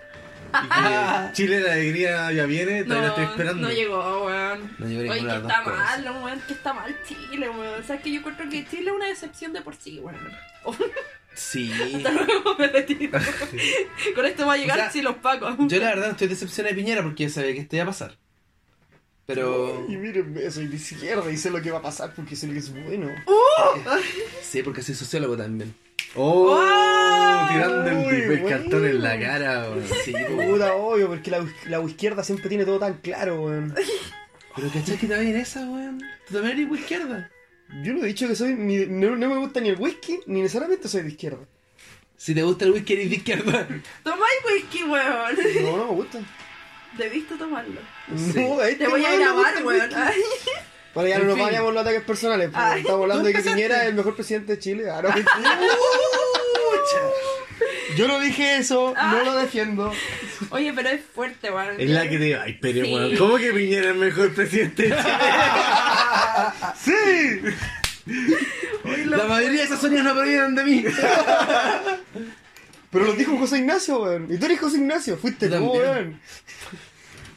[0.51, 3.67] Que Chile la alegría ya viene, todavía la estoy No, esperando.
[3.67, 4.75] no llegó, weón.
[4.79, 5.77] No llegó Oye, que está cosas.
[6.03, 7.79] mal, weón, que está mal Chile, weón.
[7.81, 10.19] O sea, es que yo encuentro que Chile es una decepción de por sí, weón.
[11.35, 11.71] Sí.
[11.95, 13.17] Hasta luego, me retiro.
[14.15, 15.55] Con esto va a llegar O sea, si los pacos.
[15.57, 17.87] Yo la verdad no estoy decepcionado de Piñera porque yo sabía que esto iba a
[17.87, 18.17] pasar.
[19.25, 19.85] Pero.
[19.87, 22.53] Y mírenme, soy de izquierda y sé lo que va a pasar porque sé lo
[22.53, 23.09] que es bueno.
[24.41, 25.73] Sí, porque soy sociólogo también.
[26.15, 26.88] Oh, ¡Oh!
[27.49, 29.83] Tirando el, el cartón en la cara, weón.
[30.05, 30.13] Sí,
[30.49, 33.73] Puta, obvio, porque la, la izquierda siempre tiene todo tan claro, weón.
[34.55, 35.99] Pero ¿cachai que también esa, weón?
[36.27, 37.31] Tú también eres de izquierda.
[37.83, 38.53] Yo no he dicho que soy.
[38.55, 41.45] ni- no, no me gusta ni el whisky, ni necesariamente soy de izquierda.
[42.17, 43.67] Si te gusta el whisky, eres de izquierda.
[44.03, 45.35] Tomáis whisky, weón.
[45.63, 46.19] No, no me gusta.
[46.97, 47.79] Debiste tomarlo.
[48.15, 48.33] Sí.
[48.39, 49.89] No, este Te voy a grabar, weón.
[50.95, 51.45] Bueno, ya En no nos fin.
[51.45, 52.49] vayamos los ataques personales.
[52.51, 53.41] Ay, estamos hablando de que.
[53.41, 54.89] Piñera es el mejor presidente de Chile.
[54.89, 55.09] Ah, no.
[57.97, 59.91] Yo no dije eso, no lo defiendo.
[60.51, 61.75] Oye, pero es fuerte, weón.
[61.79, 62.93] Es la que te Ay, pero Sí.
[62.93, 65.03] weón, ¿cómo que Piñera es el mejor presidente de Chile?
[66.79, 67.41] ¡Sí!
[69.05, 70.83] La mayoría de esas sueños no provienen de mí.
[72.91, 74.27] Pero lo dijo José Ignacio, weón.
[74.33, 76.19] Y tú eres José Ignacio, fuiste tú, weón.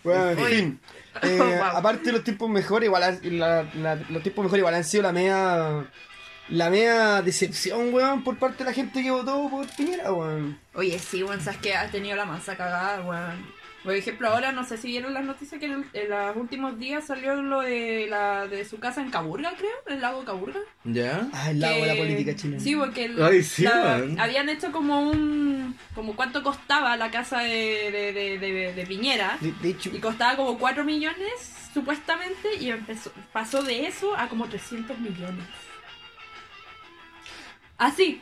[0.05, 0.81] Weón, en fin.
[1.21, 1.63] Eh, Wow.
[1.77, 5.13] Aparte los tiempos mejores, igual han- la- la- los tiempos mejores igual han sido la
[5.13, 5.85] media
[6.49, 10.59] la media decepción, weón, por parte de la gente que votó por Piñera, weón.
[10.75, 13.63] Oye, sí, weón, sabes que ha tenido la masa cagada, weón.
[13.85, 16.79] Por ejemplo, ahora no sé si vieron las noticias que en, el- en los últimos
[16.79, 20.61] días salió lo de la de su casa en Caburga, creo, en el lago Caburga.
[20.85, 21.27] ¿Ya?
[21.33, 22.63] Ah, el lado de la política chilena.
[22.63, 24.21] Sí, porque el- Ay, sí, la- weón.
[24.21, 29.37] habían hecho como un como cuánto costaba la casa de, de, de, de- de Piñera
[29.41, 34.29] De, de hecho, y costaba como 4 millones supuestamente y empezó pasó de eso a
[34.29, 35.45] como 300 millones.
[37.79, 38.21] Así,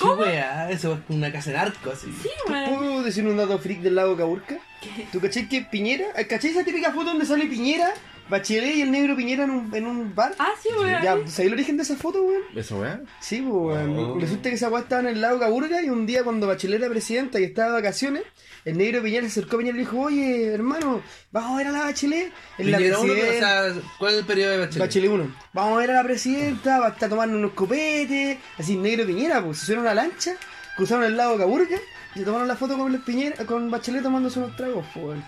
[0.00, 0.70] ¿Qué weá?
[0.70, 2.12] Eso es una casa en arco, así.
[2.22, 2.78] sí, weón.
[2.78, 4.58] ¿puedo decir un dato freak del lago Caburca?
[4.80, 5.06] ¿Qué?
[5.10, 7.94] ¿Tú caché que Piñera, caché esa típica foto donde sale Piñera,
[8.28, 10.34] Bachelet y el negro Piñera en un, en un bar?
[10.38, 11.02] Ah, sí, weón.
[11.02, 12.42] Ya, ¿sabes el origen de esa foto, weón?
[12.54, 13.06] ¿Eso, weón?
[13.20, 13.98] Sí, pues, weón.
[13.98, 14.18] Oh.
[14.18, 16.88] Resulta que esa weá estaba en el lago Caburga y un día cuando Bachelet era
[16.88, 18.24] presidenta y estaba de vacaciones,
[18.64, 21.66] el negro Piñera se acercó a Piñera y le dijo, oye, hermano, vamos a ver
[21.68, 22.32] a la Bachelet.
[22.58, 24.80] En la uno, o sea, ¿cuál es el periodo de Bachelet?
[24.80, 25.36] Bachelet 1.
[25.52, 28.38] Vamos a ver a la presidenta, va a estar tomando unos copetes.
[28.58, 30.34] Así, negro Piñera, pues, se subieron a una lancha,
[30.76, 31.78] cruzaron el lago Caburga
[32.16, 35.24] y se tomaron la foto con, el Piñera, con Bachelet tomándose unos tragos, pues, weón.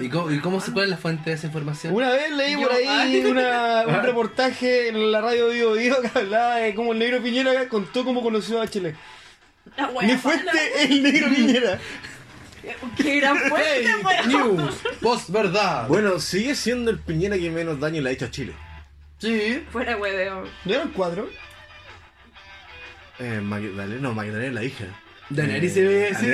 [0.00, 1.94] ¿Y cómo, y cómo se, cuál es la fuente de esa información?
[1.94, 6.56] Una vez leí por ahí una- un reportaje en la radio Vivo Vivo que hablaba
[6.56, 8.94] de cómo el negro Piñera contó cómo conoció a wea
[10.02, 11.78] Mi fuente es el negro Piñera.
[12.96, 13.88] Qué gran fuente,
[14.26, 15.88] news, post verdad.
[15.88, 18.54] Bueno, sigue siendo el Piñera que menos daño le ha hecho a Chile.
[19.18, 19.64] Sí.
[19.70, 20.44] Fuera hueveo.
[20.64, 21.28] ¿No eran cuatro?
[23.18, 24.84] Eh, Magdalena, no, Magdalena es la hija.
[25.30, 26.26] Daenerys se ve, sí.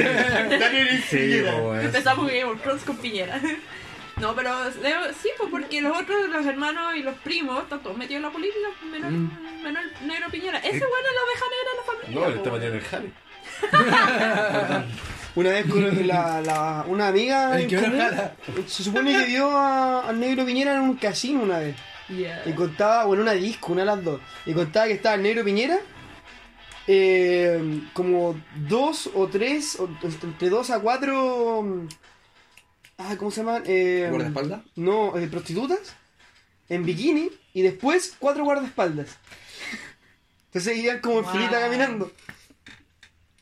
[0.59, 1.81] Daniel Sí, weón.
[1.81, 3.41] Empezamos Game of Thrones con Piñera.
[4.21, 8.19] No, pero sí, pues porque los otros, los hermanos y los primos, están todos metidos
[8.19, 9.29] en la política, menos, Mm.
[9.65, 10.59] menos el negro Piñera.
[10.59, 12.21] Ese bueno es la oveja negra de la familia.
[12.21, 13.11] No, él está metido en el jale.
[15.37, 18.01] Una vez con la, la- una amiga en común,
[18.69, 21.75] se supone que vio a- al negro Piñera en un casino una vez.
[22.09, 22.43] Yeah.
[22.47, 24.21] Y contaba, bueno, una disco, una de las dos.
[24.47, 25.77] Y contaba que estaba el negro Piñera,
[26.87, 31.87] eh, como dos o tres, o entre dos a cuatro.
[32.99, 33.65] Ah, ¿cómo se llaman?
[33.67, 34.63] Eh, ¿Guardaespaldas?
[34.77, 35.97] No, eh, prostitutas
[36.69, 39.19] en bikini y después cuatro guardaespaldas.
[40.47, 41.33] Entonces iban como en Wow.
[41.33, 42.13] filita caminando.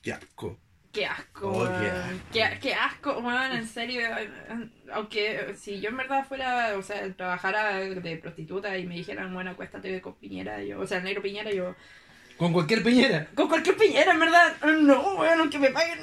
[0.03, 0.59] Qué asco.
[0.93, 2.19] Qué asco, Oh, qué asco.
[2.33, 4.03] Qué, qué asco, weón, en serio.
[4.93, 9.53] Aunque si yo en verdad fuera, o sea, trabajara de prostituta y me dijeran, bueno,
[9.53, 11.75] acuéstate con Piñera, yo, o sea, el negro Piñera, yo.
[12.39, 13.27] Con cualquier Piñera.
[13.35, 14.55] Con cualquier Piñera, en verdad.
[14.81, 15.99] No, weón, aunque me paguen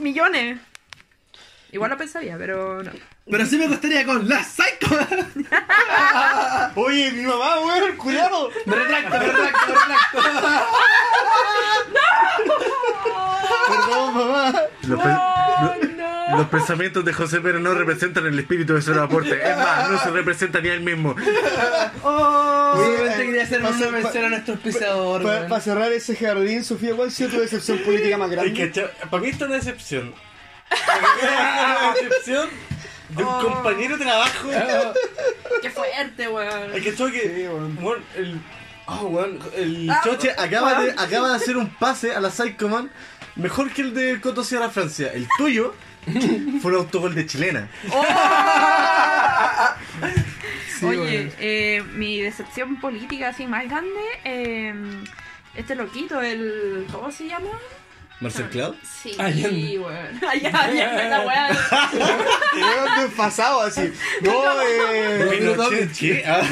[0.00, 0.58] millones.
[1.72, 2.90] Igual lo pensaría, pero no.
[3.30, 4.86] Pero sí me gustaría con la Psycho.
[6.80, 8.50] Oye, mi mamá, weón, cuidado.
[8.66, 10.18] Me retracto, me retracto, me retracto.
[13.68, 14.52] Perdón, mamá.
[14.82, 15.95] Los, pe- lo- no.
[16.32, 19.38] Los pensamientos de José Pérez no representan el espíritu de su aporte.
[19.42, 21.14] Es más, no se representa ni a él mismo.
[22.02, 22.72] Oh.
[22.76, 25.22] Solamente quería hacer una mención a nuestro auspiciador.
[25.22, 28.72] Para cerrar ese jardín, Sofía, ¿cuál ha sido tu decepción política más grande?
[29.10, 30.14] Para mí esta es una decepción.
[30.70, 32.48] una decepción
[33.10, 33.38] de un Oh.
[33.40, 34.48] compañero de trabajo.
[35.62, 36.74] Qué fuerte, weón.
[36.74, 37.20] Es que choque.
[37.36, 37.78] Sí, weón.
[37.80, 38.40] weón, el.
[38.88, 42.90] Oh, weón, el Ah, Choche acaba de, acaba de hacer un pase a la Psychoman
[43.34, 45.10] mejor que el de Coto Sierra Francia.
[45.12, 45.74] El tuyo
[46.62, 47.68] fue un autogol de chilena.
[50.82, 54.74] Oye, eh, mi decepción política así más grande, eh,
[55.54, 56.86] este loquito, el.
[56.92, 57.48] ¿Cómo se llama?
[58.18, 58.74] Marcel Cloud.
[58.82, 59.78] Sí, Allende.
[59.78, 60.24] weón.
[60.28, 63.02] Allá, allá, la weá.
[63.02, 63.92] Desfasado así.
[64.22, 65.90] No, eh.
[65.98, 66.24] ¿qué?
[66.26, 66.42] Ah,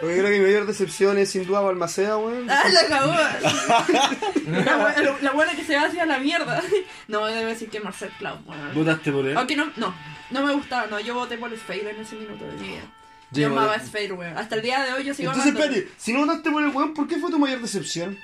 [0.00, 2.48] Yo creo que mi mayor decepción es sin duda Balmaceda, weón.
[2.48, 3.12] Ah, la cagó.
[4.46, 6.62] La buena, la buena que se va hacia la mierda.
[7.08, 8.74] No, debo decir que Marcel Cloud, weón.
[8.74, 9.36] ¿Votaste por él?
[9.36, 9.94] Aunque no, no,
[10.30, 12.82] no me gustaba, no, yo voté por Sphere en ese minuto de mi vida.
[13.30, 14.36] Yo amaba Sphere, weón.
[14.36, 15.66] Hasta el día de hoy yo sigo Entonces, amando.
[15.74, 18.18] espérate, si no votaste por el weón, ¿por qué fue tu mayor decepción?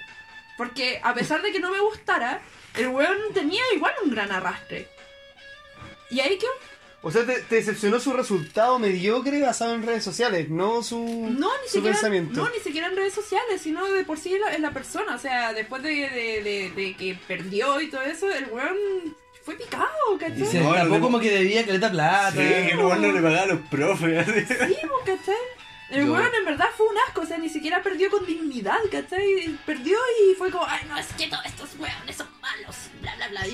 [0.57, 2.41] Porque a pesar de que no me gustara,
[2.79, 4.89] el weón tenía igual un gran arrastre.
[6.11, 6.47] Y ahí que
[7.03, 11.51] O sea, te, te decepcionó su resultado mediocre basado en redes sociales, no su, no
[11.63, 12.43] ni su siquiera pensamiento.
[12.43, 15.15] no ni siquiera en redes sociales, sino de por sí en la, en la persona,
[15.15, 18.77] o sea, después de, de, de- de que perdió y todo eso, el weón
[19.45, 20.47] fue picado, Y ¿cachai?
[20.47, 22.33] se No, como que debía caleta plata.
[22.33, 24.27] Sí, que el weón no le pagaba a los profes.
[24.27, 25.35] Sí, pues, ¿cachai?
[25.91, 28.77] El Yo- weón en verdad fue un asco, o sea, ni siquiera perdió con dignidad,
[28.91, 29.57] ¿cachai?
[29.65, 29.97] Perdió
[30.31, 32.15] y fue como, ay, no, es que todos estos weones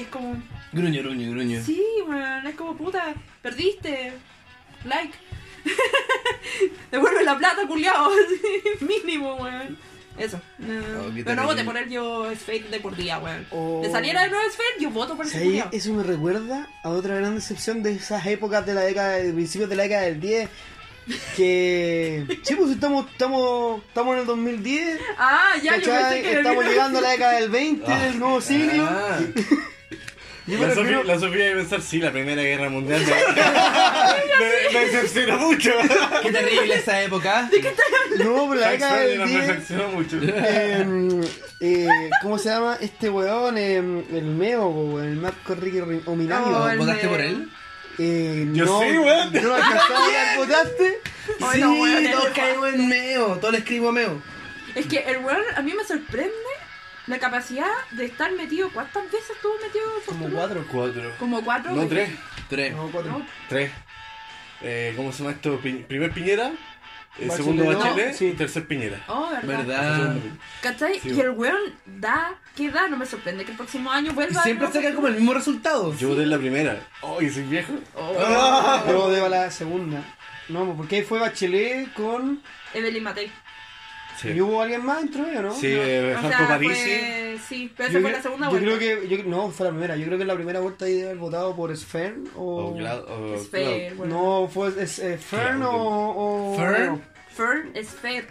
[0.05, 0.37] es como,
[0.73, 1.63] Gruño, gruño, gruño.
[1.65, 4.13] sí, weón, es como, puta, perdiste.
[4.85, 5.15] Like.
[6.91, 8.11] Devuelve la plata, culiao.
[8.81, 9.77] Mínimo, weón.
[10.19, 10.41] Eso.
[10.59, 10.75] No,
[11.09, 13.47] Oh, qué pero no voté por él, yo Spade de por día, weón.
[13.51, 13.81] Oh.
[13.83, 17.17] De saliera de nuevo Spade, yo voto por ese Sí, eso me recuerda a otra
[17.17, 20.49] gran decepción de esas épocas de la década, de principios de la década del 10.
[21.37, 22.25] Que.
[22.45, 25.01] Sí, pues estamos, estamos, estamos en el 2010.
[25.19, 26.13] Ah, ya, yo ¿cachai?
[26.15, 26.37] pensé que...
[26.39, 28.87] Estamos llegando a la década del 20, del nuevo siglo.
[28.89, 29.19] Ah,
[30.47, 33.07] Yo La refiero- Sofía, la Sofía debe pensar, sí, la Primera Guerra Mundial me,
[34.45, 35.71] me, me decepcionó mucho.
[36.23, 37.49] qué terrible esa época.
[38.19, 39.47] No, pero la década del Snyder me 10.
[39.49, 40.19] decepcionó mucho.
[40.23, 41.21] eh,
[41.61, 43.57] eh, ¿Cómo se llama este weón?
[43.57, 46.47] Eh, el Meo, weón, el Marco Ricky Ominario.
[46.59, 47.51] Oh, ¿Votaste de- por él?
[47.99, 49.33] Eh, Yo no, sí, weón.
[49.33, 50.99] No alcanzaba a ¿votaste?
[51.41, 54.21] Ay, no, weón, todos el- caemos en meo, todo le escribo a meo.
[54.75, 56.33] Es que el weón a mí me sorprende
[57.07, 58.71] la capacidad de estar metido.
[58.71, 59.85] ¿Cuántas veces estuvo metido?
[60.07, 60.65] Como cuatro.
[60.71, 61.13] Cuatro.
[61.19, 61.73] Como cuatro.
[61.73, 62.11] No, tres.
[62.49, 62.75] Tres.
[62.75, 63.11] No, cuatro.
[63.19, 63.71] No, Tres.
[64.63, 65.59] Eh, ¿Cómo se llama esto?
[65.61, 66.53] Pi- Primer Piñera, eh,
[67.27, 68.27] Bachelet, segundo no, Bachelet sí.
[68.29, 69.05] y tercer Piñera.
[69.09, 69.47] Oh, verdad.
[69.67, 70.17] ¿Verdad?
[70.63, 71.01] ¿Cachai?
[71.01, 71.11] Sí.
[71.11, 72.89] Y el weón da, ¿qué da?
[72.89, 74.43] No me sorprende que el próximo año Y vuelva.
[74.43, 75.95] siempre a- saca como el mismo resultado.
[75.99, 76.81] Yo voté en la primera.
[77.03, 77.75] ¡Ay, soy viejo!
[77.95, 80.03] Oh, Yo debo la segunda.
[80.49, 82.41] No, porque ahí fue Bachelet con.
[82.73, 83.31] Evelyn Matei.
[84.21, 85.55] Sí, ¿Y hubo alguien más entre ellos, no?
[85.55, 86.75] sí eh, O Franco sea, Parisi.
[86.75, 88.77] fue- Sí, pero Yo esa fue la segunda yo vuelta.
[88.79, 89.09] creo que.
[89.09, 89.97] yo- no, fue la primera.
[89.97, 92.69] Yo creo que en la primera vuelta ahí debe haber votado por Sfern o.
[92.69, 93.05] O Glad-
[93.97, 94.07] bueno.
[94.43, 96.53] No, fue es, eh, Fern o.
[96.53, 97.03] o Fern.
[97.35, 98.29] Fern es fair.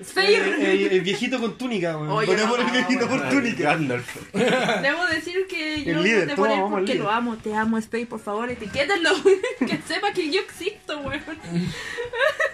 [0.00, 0.22] Es Eh,
[0.58, 2.10] eh, el viejito con túnica, weón.
[2.10, 3.22] Oye, Voté por el no, viejito bueno.
[3.22, 3.64] con túnica.
[3.64, 4.16] Gandalf.
[4.32, 7.36] Debo decir que yo El líder, por vamos al porque lo amo.
[7.36, 9.10] Te amo, Spade, por favor, etiquétenlo.
[9.58, 11.20] que sepa que yo existo, weón.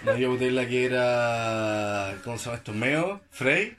[0.03, 2.15] No, yo voté la que era.
[2.23, 2.73] ¿Cómo se llama esto?
[2.73, 3.75] Meo, Frey.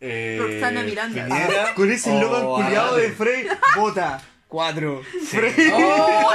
[0.00, 1.26] Eh, Roxana Miranda.
[1.30, 3.46] Ah, Con ese o logan culiado de Frey,
[3.76, 4.20] vota.
[4.48, 5.02] Cuatro.
[5.30, 5.54] Frey.
[5.72, 6.32] ¡Oh!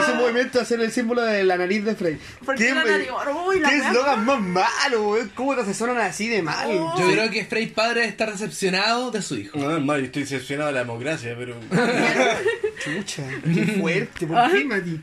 [0.00, 2.18] Hizo un movimiento de hacer el símbolo de la nariz de Frey.
[2.44, 3.08] Porque ¿Qué, la me- nariz,
[3.46, 3.88] uy, la ¿Qué weá.
[3.90, 5.30] eslogan más malo, weón?
[5.34, 6.66] ¿Cómo te asesoran así de mal?
[6.70, 6.94] Oh.
[6.98, 9.58] Yo creo que Frey padre está decepcionado de su hijo.
[9.58, 11.54] No, más, yo estoy decepcionado de la democracia, pero.
[12.84, 13.24] Chucha,
[13.54, 14.26] qué fuerte.
[14.26, 15.00] ¿Por qué, Mati?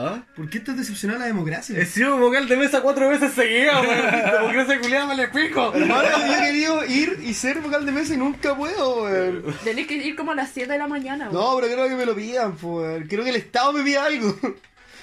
[0.00, 0.22] ¿Ah?
[0.36, 1.76] ¿Por qué estás decepcionado de la democracia?
[1.76, 4.32] He sido vocal de mesa cuatro veces seguidas, weón.
[4.32, 5.74] Democracia culiada me le pico.
[5.74, 9.56] Hermano, yo he querido ir y ser vocal de mesa y nunca puedo, weón.
[9.64, 11.34] Tenés que ir como a las 7 de la mañana, weón.
[11.34, 12.62] No, pero quiero que me lo pidan, pues.
[12.62, 13.08] weón.
[13.08, 14.36] Quiero que el Estado me pida algo.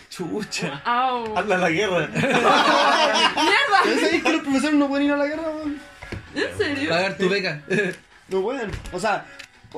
[0.09, 0.81] Chucha.
[0.85, 1.37] Au.
[1.37, 2.07] Anda a la guerra.
[2.13, 3.79] ¡Mierda!
[3.83, 5.77] ¿Pero sabéis que los profesores no pueden ir a la guerra, weón?
[6.35, 6.89] ¿En serio?
[6.89, 7.61] Pagar tu beca.
[8.27, 8.71] No pueden.
[8.91, 9.23] O sea,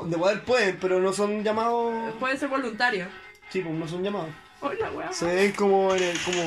[0.05, 2.13] de poder pueden, pero no son llamados.
[2.17, 3.07] Puede ser voluntario.
[3.49, 4.29] Sí, pues no son llamados.
[4.59, 5.13] Hola, weón.
[5.13, 6.19] Se ven como en el.
[6.21, 6.41] como.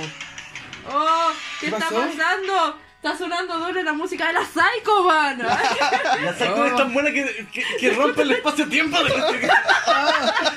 [0.93, 1.31] Oh,
[1.61, 2.01] ¿qué, ¿Qué está pasó?
[2.01, 2.79] pasando?
[3.03, 5.39] Está sonando doble la música de la Psycho, man.
[6.23, 8.99] La saco es tan buena que, que, que rompe el espacio-tiempo.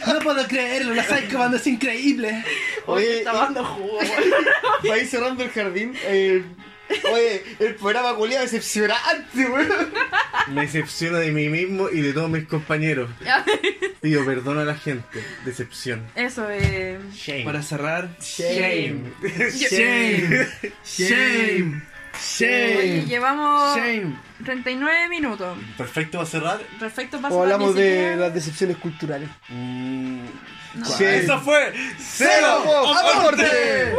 [0.08, 2.44] No puedo creerlo, la Psycho Band es increíble.
[2.86, 4.46] Oye, está y- dando jugo, weón.
[4.88, 5.98] para ir cerrando el jardín.
[6.06, 6.46] el-
[7.14, 9.94] oye, el programa culiado decepcionante, weón.
[10.50, 13.10] Me decepciona de mí mismo y de todos mis compañeros.
[14.02, 15.24] Pido perdón a la gente.
[15.46, 16.06] Decepción.
[16.16, 17.00] Eso, eh.
[17.14, 17.44] Shame.
[17.46, 18.10] Para cerrar.
[18.20, 19.14] Shame.
[19.52, 20.48] Shame.
[20.86, 21.82] Shame.
[21.82, 21.82] Oye,
[22.16, 23.06] Shame.
[23.06, 24.16] llevamos Shame.
[24.44, 25.58] 39 minutos.
[25.78, 26.60] Perfecto va a cerrar.
[26.80, 29.30] Perfecto para O hablamos de las decepciones culturales.
[29.50, 30.26] Mm,
[30.76, 31.00] No.
[31.00, 32.64] Eso fue ¡Cero!
[33.18, 33.94] ¡Aporte!